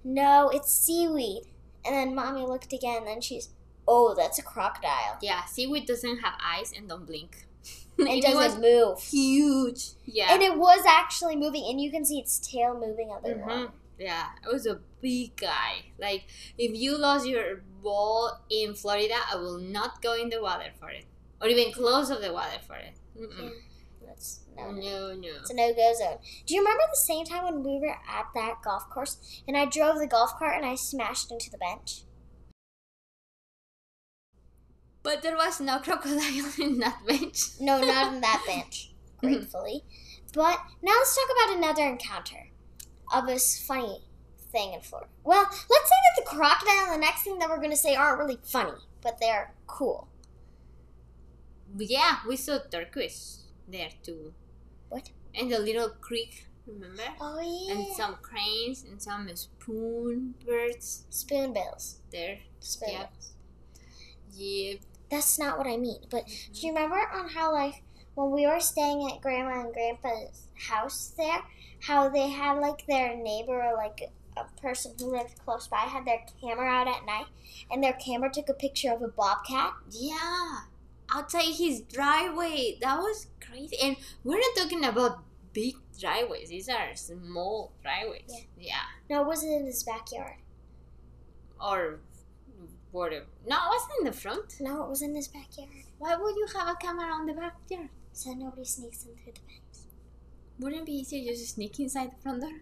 no, 0.04 0.50
it's 0.50 0.72
seaweed. 0.72 1.42
And 1.84 1.94
then 1.96 2.14
mommy 2.14 2.42
looked 2.42 2.72
again, 2.72 2.98
and 2.98 3.06
then 3.08 3.20
she's, 3.20 3.48
oh, 3.88 4.14
that's 4.16 4.38
a 4.38 4.42
crocodile. 4.42 5.18
yeah, 5.20 5.44
seaweed 5.46 5.86
doesn't 5.86 6.18
have 6.18 6.34
eyes 6.40 6.72
and 6.76 6.88
don't 6.88 7.06
blink. 7.06 7.46
It 7.98 8.22
doesn't 8.22 8.60
move. 8.62 9.00
huge. 9.00 9.90
Yeah. 10.06 10.32
And 10.32 10.42
it 10.42 10.56
was 10.56 10.82
actually 10.88 11.36
moving, 11.36 11.64
and 11.68 11.80
you 11.80 11.90
can 11.90 12.04
see 12.04 12.18
its 12.20 12.38
tail 12.38 12.74
moving 12.74 13.10
underwater. 13.12 13.66
Mhm. 13.66 13.70
Yeah, 13.98 14.26
it 14.44 14.52
was 14.52 14.66
a 14.66 14.80
big 15.02 15.36
guy. 15.36 15.92
Like, 15.98 16.24
if 16.56 16.74
you 16.74 16.96
lost 16.96 17.26
your 17.26 17.62
ball 17.82 18.40
in 18.48 18.74
Florida, 18.74 19.16
I 19.30 19.36
will 19.36 19.58
not 19.58 20.00
go 20.00 20.14
in 20.14 20.30
the 20.30 20.40
water 20.40 20.70
for 20.78 20.88
it, 20.88 21.04
or 21.40 21.48
even 21.48 21.72
close 21.72 22.08
of 22.08 22.22
the 22.22 22.32
water 22.32 22.58
for 22.66 22.76
it. 22.76 22.94
Mm-mm. 23.18 23.34
Hmm, 23.34 23.48
that's 24.06 24.40
no, 24.56 24.70
no. 24.70 24.80
No, 24.80 25.14
no. 25.14 25.28
It's 25.40 25.50
a 25.50 25.54
no-go 25.54 25.92
zone. 25.98 26.18
Do 26.46 26.54
you 26.54 26.60
remember 26.60 26.84
the 26.90 26.96
same 26.96 27.24
time 27.24 27.44
when 27.44 27.64
we 27.64 27.80
were 27.80 27.96
at 28.08 28.26
that 28.34 28.62
golf 28.64 28.88
course, 28.88 29.42
and 29.46 29.56
I 29.56 29.66
drove 29.66 29.98
the 29.98 30.06
golf 30.06 30.38
cart 30.38 30.56
and 30.56 30.64
I 30.64 30.76
smashed 30.76 31.30
into 31.30 31.50
the 31.50 31.58
bench? 31.58 32.02
But 35.02 35.22
there 35.22 35.36
was 35.36 35.60
no 35.60 35.78
crocodile 35.80 36.52
in 36.60 36.78
that 36.78 37.00
bench. 37.06 37.60
No, 37.60 37.80
not 37.80 38.14
in 38.14 38.20
that 38.20 38.44
bench, 38.46 38.92
mm-hmm. 39.22 39.26
gratefully. 39.26 39.82
But 40.32 40.58
now 40.80 40.92
let's 40.92 41.14
talk 41.14 41.28
about 41.44 41.56
another 41.56 41.86
encounter 41.86 42.48
of 43.12 43.26
this 43.26 43.62
funny 43.66 43.98
thing 44.52 44.74
in 44.74 44.80
Florida. 44.80 45.10
Well, 45.24 45.42
let's 45.44 45.88
say 45.88 45.96
that 46.06 46.22
the 46.22 46.28
crocodile 46.28 46.92
and 46.92 47.02
the 47.02 47.06
next 47.06 47.24
thing 47.24 47.38
that 47.38 47.48
we're 47.48 47.56
going 47.56 47.70
to 47.70 47.76
say 47.76 47.96
aren't 47.96 48.18
really 48.18 48.38
funny, 48.44 48.78
but 49.02 49.18
they're 49.18 49.54
cool. 49.66 50.08
yeah, 51.76 52.18
we 52.28 52.36
saw 52.36 52.58
turquoise 52.70 53.44
there 53.66 53.90
too. 54.02 54.34
What? 54.88 55.10
And 55.34 55.50
the 55.50 55.58
little 55.58 55.88
creek, 55.88 56.46
remember? 56.66 57.02
Oh 57.20 57.40
yeah. 57.40 57.74
And 57.74 57.96
some 57.96 58.16
cranes 58.20 58.84
and 58.84 59.00
some 59.00 59.28
spoon 59.34 60.34
birds 60.46 61.06
spoonbills. 61.10 62.00
there. 62.12 62.38
Spoonbills. 62.60 63.32
Yeah. 64.34 64.70
Yeah. 64.70 64.74
That's 65.10 65.38
not 65.38 65.58
what 65.58 65.66
I 65.66 65.76
mean. 65.76 66.00
But 66.10 66.26
do 66.26 66.32
mm-hmm. 66.32 66.66
you 66.66 66.72
remember 66.72 66.96
on 66.96 67.28
how 67.28 67.52
like 67.52 67.82
when 68.14 68.30
we 68.30 68.46
were 68.46 68.60
staying 68.60 69.10
at 69.10 69.20
Grandma 69.22 69.62
and 69.62 69.72
Grandpa's 69.72 70.48
house 70.54 71.14
there, 71.16 71.42
how 71.80 72.08
they 72.08 72.28
had 72.28 72.58
like 72.58 72.86
their 72.86 73.16
neighbor 73.16 73.72
like 73.76 74.10
a 74.36 74.44
person 74.60 74.92
who 74.98 75.12
lived 75.12 75.38
close 75.44 75.68
by 75.68 75.78
had 75.78 76.04
their 76.04 76.24
camera 76.40 76.68
out 76.68 76.88
at 76.88 77.04
night, 77.06 77.26
and 77.70 77.82
their 77.82 77.92
camera 77.92 78.30
took 78.30 78.48
a 78.48 78.54
picture 78.54 78.92
of 78.92 79.02
a 79.02 79.08
bobcat. 79.08 79.72
Yeah, 79.90 80.60
outside 81.14 81.54
his 81.54 81.82
driveway. 81.82 82.78
That 82.80 82.98
was 82.98 83.28
crazy. 83.40 83.76
And 83.82 83.96
we're 84.24 84.38
not 84.38 84.56
talking 84.56 84.84
about 84.84 85.22
big 85.52 85.74
driveways. 85.98 86.48
These 86.48 86.68
are 86.68 86.94
small 86.94 87.72
driveways. 87.82 88.24
Yeah. 88.28 88.38
yeah. 88.58 88.82
No, 89.10 89.22
it 89.22 89.26
wasn't 89.26 89.52
in 89.52 89.66
his 89.66 89.82
backyard. 89.82 90.36
Or 91.60 92.00
whatever. 92.90 93.26
No, 93.46 93.56
it 93.56 93.70
wasn't 93.70 93.92
in 94.00 94.04
the 94.06 94.12
front. 94.12 94.54
No, 94.60 94.84
it 94.84 94.88
was 94.88 95.02
in 95.02 95.14
his 95.14 95.28
backyard. 95.28 95.70
Why 95.98 96.16
would 96.16 96.36
you 96.36 96.46
have 96.56 96.68
a 96.68 96.74
camera 96.74 97.06
on 97.06 97.26
the 97.26 97.34
backyard? 97.34 97.88
So 98.12 98.32
nobody 98.32 98.64
sneaks 98.64 99.04
in 99.04 99.12
through 99.14 99.32
the 99.34 99.40
fence. 99.40 99.86
Wouldn't 100.58 100.82
it 100.82 100.86
be 100.86 100.92
easier 100.92 101.24
just 101.24 101.42
to 101.42 101.50
sneak 101.50 101.80
inside 101.80 102.12
the 102.12 102.22
front 102.22 102.42
door? 102.42 102.60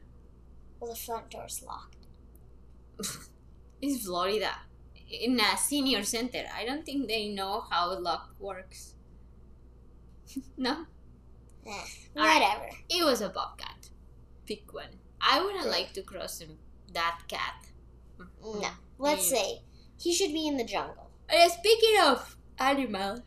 Well, 0.80 0.90
the 0.92 0.96
front 0.98 1.30
door's 1.30 1.62
locked. 1.62 1.96
It's 3.82 4.04
Florida. 4.04 4.52
In 5.10 5.40
a 5.40 5.56
senior 5.56 6.02
center. 6.02 6.44
I 6.54 6.64
don't 6.66 6.84
think 6.84 7.08
they 7.08 7.28
know 7.28 7.62
how 7.70 7.90
a 7.92 7.98
lock 7.98 8.34
works. 8.38 8.94
no? 10.56 10.84
Eh, 11.66 11.70
All 11.70 12.24
right. 12.26 12.40
whatever. 12.40 12.70
It 12.88 13.04
was 13.04 13.20
a 13.22 13.28
bobcat. 13.30 13.88
Pick 14.46 14.72
one. 14.72 14.98
I 15.20 15.42
wouldn't 15.42 15.68
like 15.68 15.92
to 15.94 16.02
cross 16.02 16.40
him, 16.40 16.58
that 16.92 17.20
cat. 17.28 17.66
No. 18.42 18.68
Let's 18.98 19.30
Yeah. 19.32 19.38
say 19.38 19.62
he 19.98 20.12
should 20.12 20.32
be 20.32 20.46
in 20.46 20.56
the 20.58 20.64
jungle. 20.64 21.10
Uh, 21.28 21.48
speaking 21.48 21.98
of 22.02 22.36
animals 22.58 23.20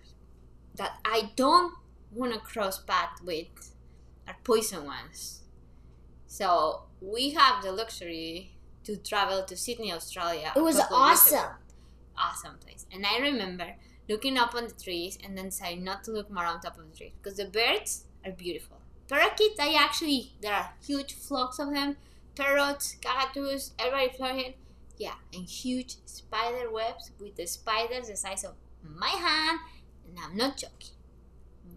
that 0.75 0.99
I 1.03 1.31
don't 1.35 1.73
want 2.11 2.33
to 2.33 2.39
cross 2.39 2.79
path 2.81 3.21
with 3.23 3.73
are 4.27 4.35
poison 4.43 4.85
ones. 4.85 5.41
So 6.27 6.83
we 7.03 7.31
have 7.31 7.63
the 7.63 7.71
luxury 7.71 8.55
to 8.85 8.97
travel 8.97 9.43
to 9.43 9.55
Sydney, 9.57 9.91
Australia. 9.91 10.51
It 10.55 10.61
was 10.61 10.77
couple 10.77 10.97
of 10.97 11.07
years 11.09 11.27
ago. 11.27 11.35
awesome. 11.37 11.55
Awesome 12.17 12.57
place. 12.59 12.85
And 12.91 13.05
I 13.05 13.19
remember 13.19 13.75
looking 14.09 14.37
up 14.37 14.55
on 14.55 14.67
the 14.67 14.73
trees 14.73 15.17
and 15.23 15.37
then 15.37 15.51
saying 15.51 15.83
not 15.83 16.03
to 16.05 16.11
look 16.11 16.29
more 16.29 16.45
on 16.45 16.59
top 16.61 16.77
of 16.77 16.89
the 16.89 16.97
trees 16.97 17.13
because 17.21 17.37
the 17.37 17.45
birds 17.45 18.05
are 18.25 18.31
beautiful. 18.31 18.77
Parakeets, 19.07 19.59
I 19.59 19.73
actually 19.73 20.33
there 20.41 20.53
are 20.53 20.73
huge 20.85 21.13
flocks 21.13 21.59
of 21.59 21.73
them. 21.73 21.97
Parrots, 22.35 22.97
cockatoos, 23.01 23.71
everybody 23.77 24.09
flying. 24.17 24.53
Yeah, 24.97 25.15
and 25.33 25.45
huge 25.45 25.97
spider 26.05 26.71
webs 26.71 27.11
with 27.19 27.35
the 27.35 27.45
spiders 27.45 28.07
the 28.07 28.15
size 28.15 28.43
of 28.43 28.53
my 28.83 29.09
hand, 29.09 29.59
and 30.07 30.17
I'm 30.23 30.37
not 30.37 30.57
joking. 30.57 30.95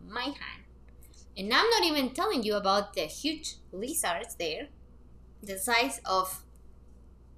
My 0.09 0.23
hand. 0.23 0.65
And 1.37 1.53
I'm 1.53 1.69
not 1.69 1.85
even 1.85 2.11
telling 2.11 2.43
you 2.43 2.55
about 2.57 2.95
the 2.95 3.03
huge 3.03 3.57
lizards 3.73 4.37
there, 4.37 4.69
the 5.47 5.59
size 5.59 6.01
of 6.05 6.43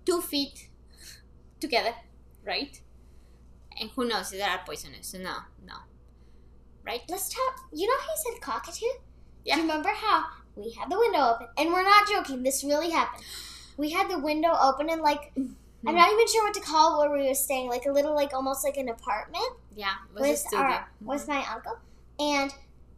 two 0.04 0.20
feet 0.20 0.68
together, 1.60 1.94
right? 2.44 2.80
And 3.80 3.90
who 3.90 4.08
knows 4.08 4.32
if 4.32 4.38
they 4.38 4.44
are 4.44 4.60
poisonous? 4.66 5.08
So 5.08 5.18
no, 5.18 5.36
no. 5.64 5.74
Right? 6.84 7.02
Let's 7.08 7.28
talk. 7.28 7.68
You 7.72 7.86
know 7.86 7.94
how 7.98 8.06
you 8.06 8.32
said 8.32 8.40
cockatoo? 8.40 8.86
Yeah. 9.44 9.54
Do 9.54 9.60
you 9.60 9.66
remember 9.68 9.90
how 9.90 10.24
we 10.56 10.72
had 10.72 10.90
the 10.90 10.98
window 10.98 11.18
open? 11.18 11.48
And 11.56 11.72
we're 11.72 11.82
not 11.82 12.08
joking. 12.08 12.42
This 12.42 12.64
really 12.64 12.90
happened. 12.90 13.24
We 13.76 13.90
had 13.90 14.10
the 14.10 14.18
window 14.18 14.52
open 14.60 14.90
and 14.90 15.02
like 15.02 15.32
mm-hmm. 15.34 15.88
I'm 15.88 15.94
not 15.94 16.12
even 16.12 16.26
sure 16.26 16.44
what 16.44 16.54
to 16.54 16.60
call 16.60 16.98
where 16.98 17.10
we 17.10 17.28
were 17.28 17.34
staying. 17.34 17.68
Like 17.68 17.86
a 17.86 17.92
little, 17.92 18.14
like 18.14 18.34
almost 18.34 18.64
like 18.64 18.76
an 18.76 18.88
apartment 18.88 19.44
Yeah, 19.76 19.92
it 20.16 20.20
was 20.20 20.22
a 20.26 20.30
with 20.30 20.54
our 20.54 20.88
with 21.00 21.22
mm-hmm. 21.22 21.32
my 21.32 21.46
uncle, 21.52 21.78
and 22.18 22.52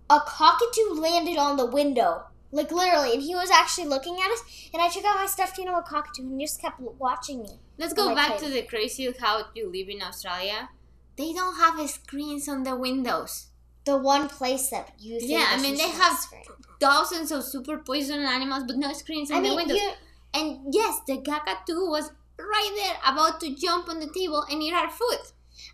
a 0.08 0.20
cockatoo 0.20 0.94
landed 0.94 1.36
on 1.36 1.56
the 1.56 1.66
window. 1.66 2.24
Like 2.52 2.72
literally, 2.72 3.12
and 3.14 3.22
he 3.22 3.34
was 3.34 3.50
actually 3.50 3.86
looking 3.86 4.16
at 4.20 4.30
us. 4.30 4.42
And 4.72 4.82
I 4.82 4.88
took 4.88 5.04
out 5.04 5.16
my 5.16 5.26
stuffed 5.26 5.58
animal 5.58 5.82
cockatoo, 5.82 6.22
and 6.22 6.40
he 6.40 6.46
just 6.46 6.60
kept 6.60 6.80
watching 6.80 7.42
me. 7.42 7.60
Let's 7.78 7.92
go 7.94 8.14
back 8.14 8.38
to 8.38 8.48
the 8.48 8.62
crazy 8.62 9.08
how 9.20 9.44
you 9.54 9.70
live 9.70 9.88
in 9.88 10.02
Australia. 10.02 10.68
They 11.16 11.32
don't 11.32 11.56
have 11.56 11.88
screens 11.88 12.48
on 12.48 12.64
the 12.64 12.76
windows. 12.76 13.48
The 13.84 13.96
one 13.96 14.28
place 14.28 14.68
that 14.70 14.92
you 14.98 15.18
Yeah, 15.20 15.46
I 15.50 15.60
mean, 15.60 15.76
they 15.76 15.88
have 15.90 16.18
screen. 16.18 16.42
Thousands 16.80 17.30
of 17.30 17.44
super 17.44 17.78
poison 17.78 18.20
animals, 18.20 18.64
but 18.66 18.76
no 18.76 18.92
screens 18.92 19.30
on 19.30 19.38
I 19.38 19.40
the 19.40 19.48
mean, 19.48 19.56
windows. 19.56 19.78
you, 19.78 19.90
And 20.34 20.74
yes, 20.74 21.00
the 21.06 21.20
cockatoo 21.22 21.88
was 21.88 22.10
right 22.38 22.72
there, 22.76 23.12
about 23.12 23.40
to 23.40 23.54
jump 23.54 23.88
on 23.88 24.00
the 24.00 24.10
table 24.10 24.44
and 24.50 24.62
eat 24.62 24.72
our 24.74 24.90
food. 24.90 25.18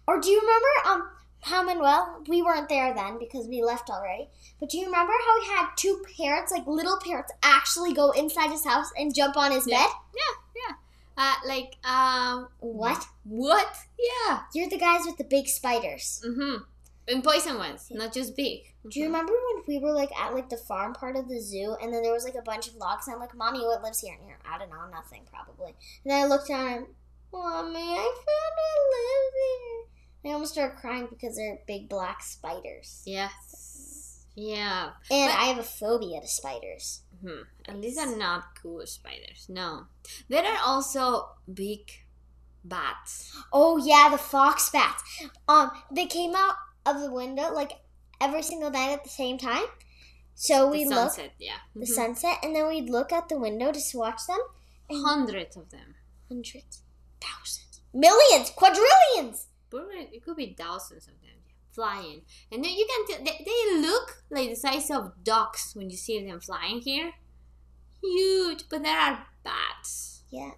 Or 0.06 0.20
do 0.20 0.30
you 0.30 0.40
remember 0.40 0.72
um 0.90 1.10
how 1.46 1.62
Manuel? 1.62 2.22
We 2.28 2.42
weren't 2.42 2.68
there 2.68 2.92
then 2.94 3.18
because 3.18 3.46
we 3.48 3.62
left 3.62 3.88
already. 3.88 4.28
But 4.60 4.68
do 4.70 4.78
you 4.78 4.86
remember 4.86 5.12
how 5.12 5.40
he 5.40 5.46
had 5.48 5.68
two 5.76 6.04
parrots, 6.16 6.52
like 6.52 6.66
little 6.66 6.98
parrots, 7.04 7.32
actually 7.42 7.94
go 7.94 8.10
inside 8.10 8.50
his 8.50 8.64
house 8.64 8.90
and 8.98 9.14
jump 9.14 9.36
on 9.36 9.52
his 9.52 9.66
Yeah. 9.66 9.78
bed? 9.86 9.90
Yeah, 10.14 10.34
yeah. 10.68 10.74
Uh, 11.16 11.34
like, 11.46 11.76
um, 11.84 12.48
What? 12.60 13.06
What? 13.24 13.76
Yeah. 13.98 14.40
You're 14.54 14.68
the 14.68 14.78
guys 14.78 15.02
with 15.06 15.16
the 15.18 15.24
big 15.24 15.48
spiders. 15.48 16.22
Mm-hmm. 16.26 16.64
And 17.08 17.22
poison 17.22 17.56
ones, 17.58 17.86
not 17.90 18.12
just 18.12 18.34
big. 18.36 18.62
Do 18.90 18.98
you 18.98 19.06
remember 19.06 19.32
when 19.32 19.62
we 19.68 19.78
were 19.78 19.92
like 19.92 20.10
at 20.18 20.34
like 20.34 20.48
the 20.48 20.56
farm 20.56 20.92
part 20.92 21.14
of 21.16 21.28
the 21.28 21.40
zoo, 21.40 21.76
and 21.80 21.92
then 21.94 22.02
there 22.02 22.12
was 22.12 22.24
like 22.24 22.34
a 22.34 22.42
bunch 22.42 22.66
of 22.68 22.74
logs, 22.76 23.06
and 23.06 23.14
I'm 23.14 23.20
like, 23.20 23.34
"Mommy, 23.36 23.60
what 23.60 23.82
lives 23.82 24.00
here?" 24.00 24.14
And 24.18 24.28
you're, 24.28 24.38
I 24.44 24.58
don't 24.58 24.70
know, 24.70 24.86
nothing 24.92 25.22
probably. 25.32 25.74
And 26.04 26.10
then 26.12 26.22
I 26.24 26.26
looked 26.26 26.48
down 26.48 26.66
and, 26.66 26.86
"Mommy, 27.32 27.78
I 27.78 28.14
found 28.26 28.56
a 28.58 28.70
lives 28.94 28.96
here." 28.96 29.05
I 29.05 29.05
almost 30.46 30.54
started 30.54 30.76
crying 30.80 31.06
because 31.10 31.36
they're 31.36 31.58
big 31.66 31.88
black 31.88 32.22
spiders, 32.22 33.02
Yes. 33.04 34.24
Yeah. 34.36 34.92
and 35.10 35.30
But- 35.32 35.38
I 35.40 35.44
have 35.46 35.58
a 35.58 35.62
phobia 35.64 36.20
to 36.20 36.28
spiders. 36.28 37.02
Hmm. 37.20 37.42
And 37.64 37.82
these 37.82 37.96
are 37.98 38.14
not 38.16 38.42
cool 38.62 38.86
spiders. 38.86 39.46
No. 39.48 39.86
There 40.28 40.44
are 40.44 40.58
also 40.64 41.30
big 41.52 41.80
bats. 42.62 43.32
Oh 43.52 43.78
yeah, 43.78 44.08
the 44.10 44.18
fox 44.18 44.70
bats. 44.70 45.02
Um, 45.48 45.70
they 45.90 46.06
came 46.06 46.34
out 46.36 46.56
of 46.84 47.00
the 47.00 47.10
window 47.10 47.52
like 47.52 47.72
every 48.20 48.42
single 48.42 48.70
night 48.70 48.90
at 48.92 49.02
the 49.04 49.08
same 49.10 49.38
time. 49.38 49.64
So 50.34 50.70
we 50.70 50.84
the 50.84 50.90
look 50.90 50.98
sunset, 51.12 51.32
yeah. 51.38 51.56
the 51.74 51.86
Mhm. 51.86 51.94
sunset, 51.94 52.38
and 52.42 52.54
then 52.54 52.68
we'd 52.68 52.90
look 52.90 53.10
out 53.12 53.28
the 53.30 53.38
window 53.38 53.72
to 53.72 53.80
watch 53.98 54.20
them. 54.28 54.40
Hundreds 54.90 55.56
of 55.56 55.70
them. 55.70 55.94
Hundreds, 56.28 56.82
thousands, 57.20 57.80
millions, 57.94 58.50
quadrillions. 58.50 59.46
It 60.12 60.24
could 60.24 60.36
be 60.36 60.54
thousands 60.58 61.06
of 61.06 61.14
them 61.20 61.30
flying, 61.72 62.22
and 62.50 62.64
then 62.64 62.72
you 62.72 62.86
can 62.86 63.06
tell 63.06 63.24
they, 63.24 63.44
they 63.44 63.80
look 63.80 64.22
like 64.30 64.48
the 64.48 64.56
size 64.56 64.90
of 64.90 65.22
ducks 65.22 65.74
when 65.76 65.90
you 65.90 65.96
see 65.96 66.24
them 66.24 66.40
flying 66.40 66.80
here. 66.80 67.12
Huge, 68.02 68.64
but 68.68 68.82
there 68.82 68.98
are 68.98 69.26
bats. 69.44 70.22
Yeah. 70.30 70.52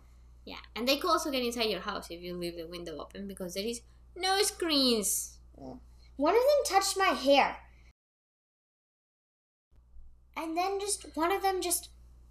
Yeah, 0.45 0.65
and 0.75 0.89
they 0.89 0.97
could 0.97 1.11
also 1.11 1.31
get 1.31 1.45
inside 1.45 1.69
your 1.69 1.81
house 1.81 2.11
if 2.11 2.23
you 2.23 2.35
leave 2.35 2.57
the 2.57 2.67
window 2.67 2.99
open 2.99 3.29
because 3.29 3.53
there 3.53 3.67
is 3.67 3.83
no 4.17 4.41
screens. 4.43 5.39
One 6.17 6.35
of 6.35 6.41
them 6.41 6.65
touched 6.67 6.97
my 6.97 7.09
hair. 7.09 7.59
And 10.35 10.57
then 10.57 10.81
just 10.81 11.15
one 11.15 11.33
of 11.33 11.43
them 11.43 11.61
just 11.61 11.91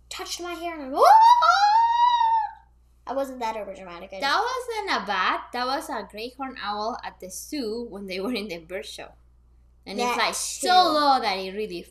touched 0.10 0.42
my 0.42 0.54
hair 0.54 0.80
and 0.80 0.96
I, 0.96 1.00
"Ah!" 1.00 1.77
I 3.10 3.14
wasn't 3.14 3.40
that 3.40 3.56
over 3.58 3.74
dramatic. 3.74 4.12
That 4.12 4.42
wasn't 4.50 5.04
a 5.04 5.06
bat. 5.06 5.48
That 5.54 5.66
was 5.66 5.90
a 5.90 6.04
greyhorn 6.14 6.56
owl 6.64 6.98
at 7.04 7.20
the 7.20 7.30
zoo 7.30 7.86
when 7.90 8.08
they 8.08 8.20
were 8.20 8.34
in 8.34 8.48
the 8.48 8.60
bird 8.60 8.86
show, 8.86 9.10
and 9.86 10.00
it 10.00 10.04
That 10.04 10.16
flies 10.16 10.38
so 10.38 10.68
too. 10.68 10.90
low 10.90 11.20
that 11.22 11.36
it 11.38 11.56
really 11.56 11.86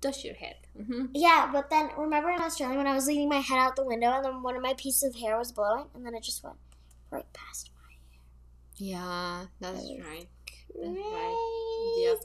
touched 0.00 0.24
your 0.24 0.34
head. 0.34 0.56
hmm 0.76 1.06
yeah, 1.14 1.48
but 1.52 1.70
then 1.70 1.90
remember 1.96 2.30
in 2.30 2.40
Australia 2.40 2.76
when 2.76 2.86
I 2.86 2.94
was 2.94 3.06
leaning 3.06 3.28
my 3.28 3.38
head 3.38 3.58
out 3.58 3.76
the 3.76 3.84
window 3.84 4.10
and 4.12 4.24
then 4.24 4.42
one 4.42 4.56
of 4.56 4.62
my 4.62 4.74
pieces 4.74 5.02
of 5.04 5.14
hair 5.20 5.38
was 5.38 5.52
blowing 5.52 5.86
and 5.94 6.04
then 6.04 6.14
it 6.14 6.22
just 6.22 6.42
went 6.44 6.56
right 7.10 7.30
past 7.32 7.70
my 7.74 7.94
Yeah, 8.76 9.46
that's 9.60 9.88
right. 10.00 10.28
That's 10.74 10.96
right. 10.96 11.94
Yep. 11.98 12.18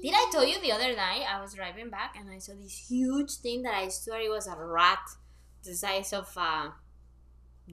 Did 0.00 0.14
I 0.14 0.28
tell 0.30 0.46
you 0.46 0.60
the 0.60 0.72
other 0.72 0.94
night 0.94 1.24
I 1.28 1.40
was 1.40 1.54
driving 1.54 1.90
back 1.90 2.14
and 2.18 2.30
I 2.30 2.38
saw 2.38 2.52
this 2.54 2.86
huge 2.88 3.32
thing 3.32 3.62
that 3.62 3.74
I 3.74 3.88
swear 3.88 4.20
it 4.20 4.30
was 4.30 4.46
a 4.46 4.54
rat 4.56 5.00
the 5.64 5.74
size 5.74 6.12
of 6.12 6.34
a 6.36 6.72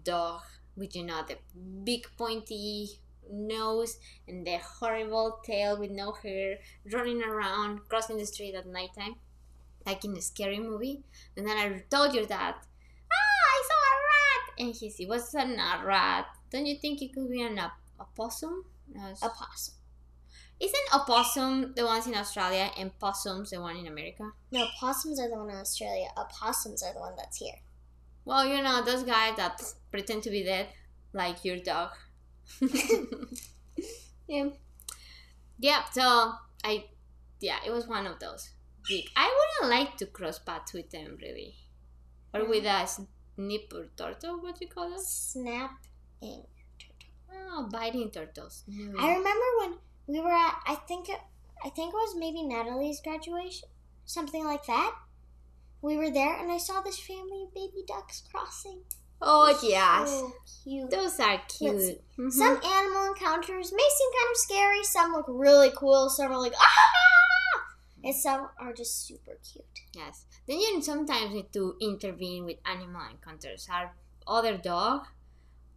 dog 0.03 0.41
with 0.75 0.95
you 0.95 1.03
know 1.03 1.23
the 1.27 1.37
big 1.83 2.07
pointy 2.17 2.99
nose 3.31 3.97
and 4.27 4.45
the 4.45 4.57
horrible 4.57 5.39
tail 5.45 5.79
with 5.79 5.91
no 5.91 6.11
hair 6.13 6.57
running 6.91 7.23
around 7.23 7.79
crossing 7.89 8.17
the 8.17 8.25
street 8.25 8.55
at 8.55 8.65
nighttime 8.65 9.15
like 9.85 10.03
in 10.03 10.17
a 10.17 10.21
scary 10.21 10.59
movie. 10.59 11.03
And 11.37 11.47
then 11.47 11.57
I 11.57 11.83
told 11.91 12.13
your 12.15 12.25
dad 12.25 12.55
ah 12.57 13.45
I 13.55 13.63
saw 13.69 13.79
a 13.91 13.93
rat! 14.09 14.43
And 14.59 14.75
he 14.75 14.89
said 14.89 15.07
what's 15.07 15.33
a 15.35 15.85
rat. 15.85 16.25
Don't 16.51 16.65
you 16.65 16.77
think 16.79 17.01
it 17.03 17.13
could 17.13 17.29
be 17.29 17.41
an 17.43 17.59
op- 17.59 17.79
opossum? 17.99 18.65
And 18.93 19.03
I 19.03 19.09
was- 19.11 19.21
A 19.21 19.29
possum. 19.29 19.74
Isn't 20.59 20.95
opossum 20.95 21.73
the 21.75 21.85
ones 21.85 22.07
in 22.07 22.15
Australia 22.15 22.71
and 22.77 22.97
possums 22.99 23.51
the 23.51 23.61
one 23.61 23.75
in 23.75 23.87
America? 23.87 24.31
No, 24.51 24.65
possums 24.79 25.19
are 25.19 25.29
the 25.29 25.35
one 25.35 25.49
in 25.49 25.57
Australia. 25.57 26.07
Opossums 26.17 26.81
are 26.81 26.93
the 26.93 26.99
one 26.99 27.13
that's 27.17 27.37
here. 27.37 27.55
Well, 28.23 28.45
you 28.45 28.61
know, 28.63 28.83
those 28.83 29.03
guys 29.03 29.35
that 29.37 29.61
pretend 29.91 30.23
to 30.23 30.29
be 30.29 30.43
dead, 30.43 30.67
like 31.13 31.43
your 31.43 31.57
dog. 31.57 31.91
yeah. 34.27 34.49
Yeah, 35.59 35.83
so 35.91 36.33
I 36.63 36.85
yeah, 37.39 37.57
it 37.65 37.71
was 37.71 37.87
one 37.87 38.07
of 38.07 38.19
those. 38.19 38.49
Big. 38.87 39.05
I 39.15 39.29
wouldn't 39.35 39.77
like 39.77 39.97
to 39.97 40.05
cross 40.05 40.39
paths 40.39 40.73
with 40.73 40.89
them 40.91 41.17
really. 41.21 41.55
Or 42.33 42.41
mm. 42.41 42.49
with 42.49 42.65
a 42.65 42.87
snipper 42.87 43.87
turtle, 43.97 44.41
what 44.41 44.59
do 44.59 44.65
you 44.65 44.71
call 44.71 44.93
it? 44.93 45.01
Snapping. 45.01 46.45
Turtle. 46.79 47.13
Oh, 47.33 47.69
biting 47.71 48.11
turtles. 48.11 48.63
Mm-hmm. 48.69 48.93
No. 48.93 48.99
I 48.99 49.07
remember 49.15 49.45
when 49.59 49.73
we 50.07 50.19
were 50.19 50.31
at. 50.31 50.55
I 50.67 50.75
think. 50.87 51.09
It, 51.09 51.19
I 51.63 51.69
think 51.69 51.93
it 51.93 51.97
was 51.97 52.15
maybe 52.17 52.43
Natalie's 52.43 53.01
graduation, 53.01 53.69
something 54.05 54.43
like 54.43 54.65
that. 54.67 54.93
We 55.81 55.97
were 55.97 56.11
there, 56.11 56.35
and 56.35 56.51
I 56.51 56.57
saw 56.57 56.81
this 56.81 56.99
family 56.99 57.43
of 57.43 57.53
baby 57.53 57.83
ducks 57.87 58.23
crossing. 58.31 58.81
oh 59.21 59.57
yes. 59.63 60.09
So 60.09 60.33
cute. 60.63 60.91
Those 60.91 61.19
are 61.19 61.41
cute. 61.47 62.01
Mhm. 62.17 62.31
Some 62.31 62.57
animal 62.63 63.07
encounters 63.13 63.71
may 63.71 63.89
seem 63.97 64.09
kind 64.19 64.31
of 64.31 64.37
scary. 64.37 64.83
Some 64.83 65.11
look 65.13 65.25
really 65.29 65.71
cool. 65.75 66.09
Some 66.09 66.31
are 66.31 66.39
like 66.39 66.53
ah, 66.59 67.75
and 68.03 68.13
some 68.15 68.49
are 68.59 68.73
just 68.73 69.07
super 69.07 69.37
cute. 69.51 69.65
Yes. 69.93 70.25
Then 70.47 70.59
you 70.59 70.81
sometimes 70.81 71.33
need 71.33 71.51
to 71.53 71.75
intervene 71.81 72.45
with 72.45 72.57
animal 72.65 73.01
encounters. 73.09 73.67
Our 73.71 73.95
other 74.27 74.57
dog, 74.57 75.07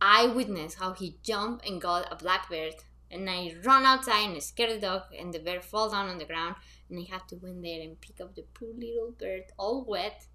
I 0.01 0.27
witnessed 0.27 0.79
how 0.79 0.93
he 0.93 1.17
jumped 1.23 1.67
and 1.67 1.81
got 1.81 2.13
a 2.13 2.17
black 2.17 2.51
bear. 2.51 2.71
And 3.11 3.29
I 3.29 3.55
run 3.65 3.85
outside 3.85 4.29
and 4.31 4.43
scare 4.43 4.75
the 4.75 4.81
dog, 4.81 5.03
and 5.19 5.33
the 5.33 5.39
bear 5.39 5.61
fall 5.61 5.91
down 5.91 6.09
on 6.09 6.19
the 6.19 6.25
ground. 6.27 6.57
And 6.91 6.99
I 6.99 7.11
had 7.11 7.27
to 7.29 7.37
went 7.37 7.63
there 7.63 7.81
and 7.81 8.01
pick 8.01 8.21
up 8.21 8.35
the 8.35 8.45
poor 8.55 8.69
little 8.77 9.13
bird, 9.19 9.45
all 9.59 9.85
wet, 9.85 10.27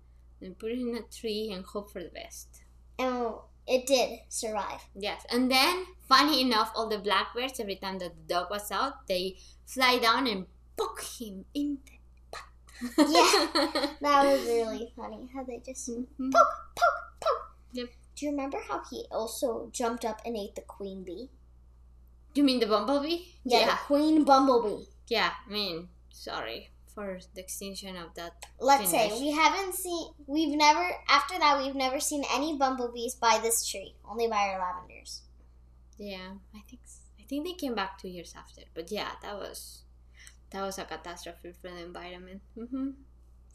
and 0.41 0.57
put 0.57 0.71
it 0.71 0.79
in 0.79 0.95
a 0.97 1.01
tree 1.03 1.51
and 1.53 1.63
hope 1.65 1.91
for 1.91 2.01
the 2.03 2.09
best. 2.09 2.63
Oh, 2.99 3.45
it 3.67 3.85
did 3.85 4.19
survive. 4.29 4.81
Yes. 4.95 5.25
And 5.29 5.49
then, 5.51 5.85
funny 6.07 6.41
enough, 6.41 6.71
all 6.75 6.89
the 6.89 6.97
blackbirds, 6.99 7.59
every 7.59 7.75
time 7.77 7.99
that 7.99 8.13
the 8.15 8.33
dog 8.33 8.49
was 8.49 8.71
out, 8.71 9.07
they 9.07 9.37
fly 9.65 9.99
down 9.99 10.27
and 10.27 10.47
poke 10.75 11.01
him 11.19 11.45
in 11.53 11.77
the 11.85 11.91
butt. 12.31 13.09
Yeah. 13.09 13.87
That 14.01 14.25
was 14.25 14.41
really 14.47 14.91
funny 14.95 15.29
how 15.33 15.43
they 15.43 15.59
just 15.59 15.89
Mhm. 15.89 16.31
poke, 16.31 16.55
poke, 16.75 17.19
poke. 17.21 17.55
Yep. 17.73 17.89
Do 18.15 18.25
you 18.25 18.31
remember 18.31 18.59
how 18.67 18.81
he 18.89 19.05
also 19.11 19.69
jumped 19.71 20.03
up 20.05 20.21
and 20.25 20.35
ate 20.35 20.55
the 20.55 20.61
queen 20.61 21.03
bee? 21.03 21.29
You 22.33 22.43
mean 22.43 22.59
the 22.59 22.65
bumblebee? 22.67 23.19
Yeah, 23.43 23.65
the 23.65 23.77
queen 23.85 24.23
bumblebee. 24.23 24.85
Yeah, 25.07 25.31
I 25.47 25.51
mean, 25.51 25.89
sorry 26.09 26.69
for 26.93 27.19
the 27.33 27.41
extinction 27.41 27.95
of 27.95 28.13
that. 28.15 28.33
Let's 28.59 28.89
say 28.89 29.11
we 29.19 29.31
haven't 29.31 29.73
seen, 29.73 30.13
we've 30.27 30.55
never, 30.55 30.87
after 31.09 31.37
that, 31.39 31.61
we've 31.61 31.75
never 31.75 31.99
seen 31.99 32.23
any 32.31 32.57
bumblebees 32.57 33.15
by 33.15 33.39
this 33.41 33.67
tree, 33.67 33.95
only 34.07 34.27
by 34.27 34.49
our 34.49 34.59
lavenders. 34.59 35.21
Yeah, 35.97 36.33
I 36.55 36.61
think 36.69 36.81
I 37.19 37.23
think 37.23 37.45
they 37.45 37.53
came 37.53 37.75
back 37.75 37.97
two 37.97 38.09
years 38.09 38.33
after. 38.37 38.61
But 38.73 38.91
yeah, 38.91 39.11
that 39.21 39.35
was 39.35 39.83
that 40.51 40.61
was 40.61 40.77
a 40.77 40.85
catastrophe 40.85 41.53
for 41.61 41.69
the 41.69 41.83
environment. 41.83 42.41
hmm 42.55 42.91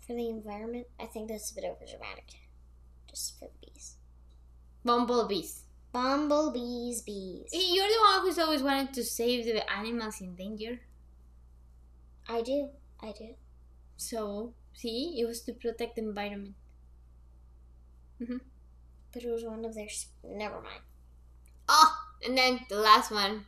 For 0.06 0.14
the 0.14 0.28
environment, 0.28 0.86
I 0.98 1.06
think 1.06 1.28
that's 1.28 1.50
a 1.50 1.54
bit 1.54 1.64
over 1.64 1.84
dramatic. 1.84 2.30
Just 3.10 3.38
for 3.38 3.46
the 3.46 3.66
bees. 3.66 3.96
Bumblebees. 4.84 5.64
Bumblebees, 5.98 7.02
bees. 7.02 7.50
You're 7.52 7.88
the 7.88 7.98
one 8.00 8.20
who's 8.22 8.38
always 8.38 8.62
wanted 8.62 8.94
to 8.94 9.04
save 9.04 9.46
the 9.46 9.68
animals 9.70 10.20
in 10.20 10.36
danger. 10.36 10.80
I 12.28 12.42
do, 12.42 12.70
I 13.00 13.10
do. 13.12 13.34
So 13.96 14.54
see, 14.74 15.18
it 15.20 15.26
was 15.26 15.42
to 15.42 15.52
protect 15.54 15.96
the 15.96 16.02
environment. 16.02 16.56
hmm 18.18 18.38
But 19.12 19.24
it 19.24 19.30
was 19.30 19.44
one 19.44 19.64
of 19.64 19.74
their, 19.74 19.88
never 20.24 20.60
mind. 20.60 20.82
Oh, 21.68 21.96
and 22.24 22.36
then 22.38 22.60
the 22.68 22.76
last 22.76 23.10
one. 23.12 23.46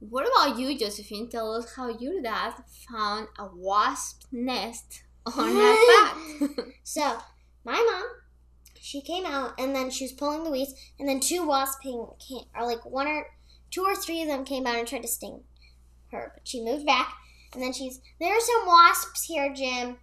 What 0.00 0.26
about 0.28 0.58
you, 0.58 0.78
Josephine? 0.78 1.28
Tell 1.30 1.54
us 1.54 1.74
how 1.76 1.88
your 1.98 2.22
dad 2.22 2.54
found 2.90 3.28
a 3.38 3.48
wasp 3.54 4.24
nest 4.32 5.02
on 5.26 5.50
a 5.50 6.48
bat. 6.48 6.66
So, 6.84 7.18
my 7.64 7.74
mom, 7.74 8.04
she 8.86 9.00
came 9.00 9.26
out 9.26 9.52
and 9.58 9.74
then 9.74 9.90
she 9.90 10.04
was 10.04 10.12
pulling 10.12 10.44
the 10.44 10.50
weeds, 10.50 10.72
and 10.98 11.08
then 11.08 11.18
two 11.20 11.46
wasps 11.46 11.76
came, 11.82 12.06
came 12.26 12.44
or 12.56 12.64
like 12.66 12.84
one 12.86 13.08
or 13.08 13.26
two 13.70 13.82
or 13.82 13.96
three 13.96 14.22
of 14.22 14.28
them 14.28 14.44
came 14.44 14.66
out 14.66 14.76
and 14.76 14.86
tried 14.86 15.02
to 15.02 15.08
sting 15.08 15.40
her, 16.12 16.30
but 16.34 16.46
she 16.46 16.62
moved 16.64 16.86
back, 16.86 17.12
and 17.52 17.62
then 17.62 17.72
she's 17.72 18.00
there 18.20 18.32
are 18.36 18.40
some 18.40 18.66
wasps 18.66 19.24
here, 19.24 19.52
Jim, 19.52 19.96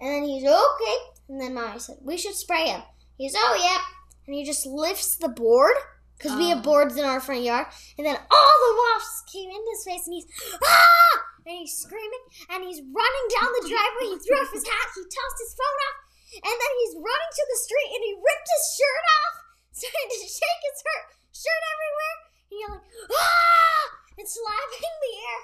and 0.00 0.08
then 0.10 0.24
he's 0.24 0.44
okay, 0.44 0.96
and 1.28 1.40
then 1.40 1.52
Mommy 1.54 1.78
said 1.78 1.96
we 2.02 2.16
should 2.16 2.34
spray 2.34 2.68
him. 2.68 2.80
He's 3.18 3.34
oh 3.36 3.54
yeah, 3.62 3.82
and 4.26 4.34
he 4.34 4.44
just 4.44 4.64
lifts 4.66 5.16
the 5.16 5.28
board 5.28 5.74
because 6.16 6.36
we 6.38 6.48
have 6.48 6.58
Oh. 6.58 6.62
boards 6.62 6.96
in 6.96 7.04
our 7.04 7.20
front 7.20 7.42
yard, 7.42 7.66
and 7.98 8.06
then 8.06 8.16
all 8.16 8.56
the 8.66 8.78
wasps 8.80 9.24
came 9.30 9.50
into 9.50 9.70
his 9.74 9.84
face, 9.84 10.06
and 10.06 10.14
he's 10.14 10.26
ah, 10.64 11.20
and 11.46 11.58
he's 11.58 11.74
screaming, 11.76 12.24
and 12.48 12.64
he's 12.64 12.80
running 12.80 13.26
down 13.36 13.50
the 13.60 13.68
driveway. 13.68 14.14
He 14.14 14.18
threw 14.24 14.38
off 14.40 14.52
his 14.54 14.64
hat, 14.66 14.88
he 14.96 15.02
tossed 15.02 15.38
his 15.44 15.54
phone 15.58 15.78
off, 15.86 15.96
and 16.40 16.54
then 16.56 16.72
he's 16.80 16.96
running 16.96 17.32
to 17.36 17.44
the 17.52 17.60
street, 17.60 17.90
and 17.92 18.02
he 18.04 18.12
ripped 18.16 18.48
his 18.48 18.64
shirt 18.78 19.04
off, 19.20 19.34
starting 19.76 20.08
to 20.08 20.28
shake 20.28 20.62
his 20.64 20.78
shirt, 20.80 21.04
shirt 21.32 21.62
everywhere, 21.72 22.16
and 22.48 22.56
yelling 22.60 22.84
ah, 23.12 23.82
and 24.16 24.28
slapping 24.28 24.96
the 25.02 25.14
air, 25.28 25.40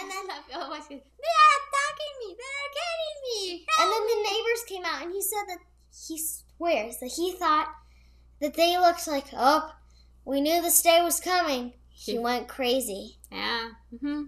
and 0.00 0.06
then 0.08 0.24
oh 0.56 0.68
my 0.72 0.80
god. 0.80 0.88
They're 0.88 1.52
attacking 1.60 2.14
me! 2.20 2.28
They're 2.36 2.72
getting 2.76 3.16
me! 3.28 3.66
and 3.80 3.88
then 3.92 4.04
the 4.08 4.20
neighbors 4.24 4.62
came 4.68 4.84
out, 4.84 5.02
and 5.02 5.12
he 5.12 5.22
said 5.22 5.44
that 5.48 5.62
he 5.92 6.16
swears 6.18 6.96
that 6.98 7.12
he 7.16 7.32
thought 7.32 7.68
that 8.40 8.54
they 8.54 8.78
looked 8.78 9.06
like 9.06 9.26
oh, 9.36 9.70
we 10.24 10.40
knew 10.40 10.62
this 10.62 10.80
day 10.82 11.00
was 11.02 11.20
coming. 11.20 11.74
He 11.90 12.12
He- 12.12 12.18
went 12.18 12.48
crazy. 12.48 13.18
Yeah. 13.30 13.70
Mm-hmm. 13.92 14.22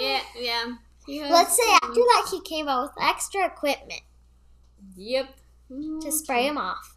Yeah, 0.00 0.20
yeah. 0.38 0.74
Let's 1.30 1.56
say 1.56 1.62
after 1.82 1.94
that 1.94 2.26
he 2.30 2.40
came 2.42 2.68
out 2.68 2.82
with 2.94 3.04
extra 3.04 3.46
equipment 3.46 4.00
Yep. 4.94 5.34
to 5.68 5.74
mm, 5.74 6.12
spray 6.12 6.48
them 6.48 6.58
off. 6.58 6.96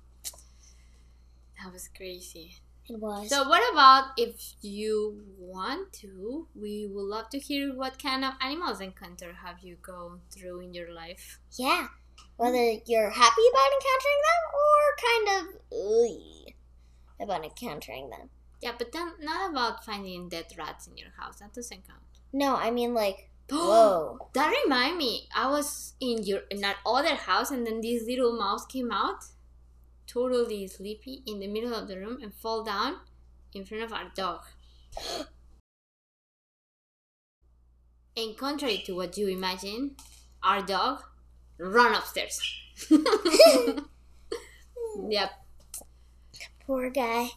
That 1.62 1.74
was 1.74 1.90
crazy. 1.96 2.56
It 2.88 3.00
was. 3.00 3.30
So, 3.30 3.48
what 3.48 3.62
about 3.72 4.12
if 4.18 4.54
you 4.62 5.22
want 5.38 5.94
to? 6.02 6.48
We 6.56 6.88
would 6.92 7.06
love 7.06 7.30
to 7.30 7.40
hear 7.40 7.76
what 7.76 8.02
kind 8.02 8.26
of 8.26 8.34
animals 8.42 8.82
encounter 8.82 9.34
have 9.44 9.60
you 9.62 9.78
gone 9.82 10.22
through 10.32 10.62
in 10.62 10.74
your 10.74 10.92
life. 10.94 11.40
yeah. 11.58 11.88
Whether 12.36 12.80
you're 12.86 13.10
happy 13.10 13.42
about 13.52 13.72
encountering 13.78 14.22
them 14.28 14.42
or 14.60 14.80
kind 15.08 15.28
of 15.40 15.62
ugh 15.74 16.54
about 17.22 17.44
encountering 17.44 18.10
them. 18.10 18.30
Yeah, 18.62 18.74
but 18.78 18.92
then 18.92 19.14
not 19.22 19.52
about 19.52 19.86
finding 19.86 20.30
dead 20.30 20.46
rats 20.58 20.88
in 20.88 20.98
your 20.98 21.10
house. 21.18 21.40
That 21.40 21.54
doesn't 21.54 21.88
count. 21.88 22.02
No, 22.34 22.56
I 22.56 22.72
mean 22.72 22.94
like 22.94 23.30
whoa. 23.52 24.18
That 24.34 24.54
remind 24.64 24.98
me, 24.98 25.28
I 25.36 25.50
was 25.50 25.94
in 26.00 26.24
your 26.24 26.42
in 26.50 26.64
our 26.64 26.76
other 26.86 27.16
house, 27.16 27.52
and 27.52 27.66
then 27.66 27.82
this 27.82 28.04
little 28.06 28.38
mouse 28.38 28.66
came 28.66 28.92
out, 28.92 29.24
totally 30.08 30.68
sleepy 30.68 31.24
in 31.26 31.40
the 31.40 31.48
middle 31.48 31.74
of 31.74 31.88
the 31.88 31.98
room, 31.98 32.20
and 32.22 32.34
fall 32.34 32.64
down 32.64 32.98
in 33.54 33.66
front 33.66 33.84
of 33.84 33.94
our 33.94 34.12
dog. 34.16 34.42
And 38.18 38.36
contrary 38.36 38.84
to 38.86 38.96
what 38.96 39.18
you 39.18 39.30
imagine, 39.30 39.96
our 40.44 40.62
dog 40.62 41.04
run 41.58 41.96
upstairs. 41.96 42.42
yep. 45.10 45.32
Poor 46.66 46.90
guy. 46.90 47.30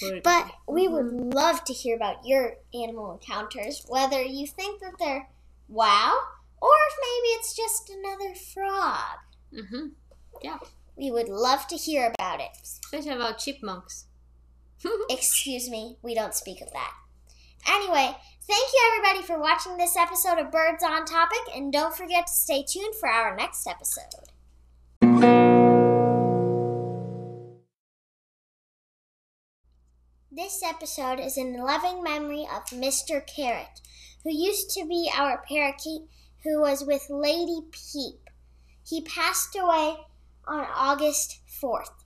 poor 0.00 0.20
But 0.22 0.44
guy. 0.44 0.50
we 0.68 0.86
would 0.86 1.06
mm-hmm. 1.06 1.30
love 1.30 1.64
to 1.64 1.72
hear 1.72 1.96
about 1.96 2.24
your 2.24 2.54
animal 2.72 3.12
encounters, 3.14 3.84
whether 3.88 4.22
you 4.22 4.46
think 4.46 4.80
that 4.80 4.94
they're 5.00 5.28
wow 5.72 6.18
or 6.60 6.70
if 6.88 6.96
maybe 7.00 7.28
it's 7.38 7.56
just 7.56 7.90
another 7.90 8.34
frog. 8.34 9.18
Mhm. 9.52 9.92
Yeah. 10.42 10.58
We 10.96 11.10
would 11.10 11.28
love 11.28 11.66
to 11.68 11.76
hear 11.76 12.12
about 12.14 12.40
it. 12.40 12.50
Especially 12.62 13.10
about 13.16 13.38
chipmunks. 13.38 14.06
Excuse 15.10 15.70
me, 15.70 15.96
we 16.02 16.14
don't 16.14 16.34
speak 16.34 16.60
of 16.60 16.72
that. 16.72 16.94
Anyway, 17.68 18.14
thank 18.46 18.72
you 18.72 18.90
everybody 18.92 19.26
for 19.26 19.38
watching 19.40 19.76
this 19.76 19.96
episode 19.96 20.38
of 20.38 20.50
Birds 20.50 20.82
on 20.84 21.04
Topic, 21.06 21.38
and 21.54 21.72
don't 21.72 21.94
forget 21.96 22.26
to 22.26 22.32
stay 22.32 22.64
tuned 22.68 22.94
for 22.96 23.08
our 23.08 23.34
next 23.36 23.66
episode. 23.66 24.28
This 30.30 30.62
episode 30.64 31.20
is 31.20 31.36
in 31.36 31.62
loving 31.62 32.02
memory 32.02 32.42
of 32.50 32.64
Mr. 32.70 33.24
Carrot, 33.26 33.80
who 34.22 34.30
used 34.30 34.70
to 34.70 34.86
be 34.86 35.10
our 35.14 35.42
parakeet 35.48 36.02
who 36.42 36.60
was 36.60 36.84
with 36.84 37.06
Lady 37.08 37.60
Peep. 37.70 38.30
He 38.86 39.00
passed 39.02 39.56
away 39.56 39.96
on 40.46 40.66
August 40.74 41.40
4th. 41.48 42.01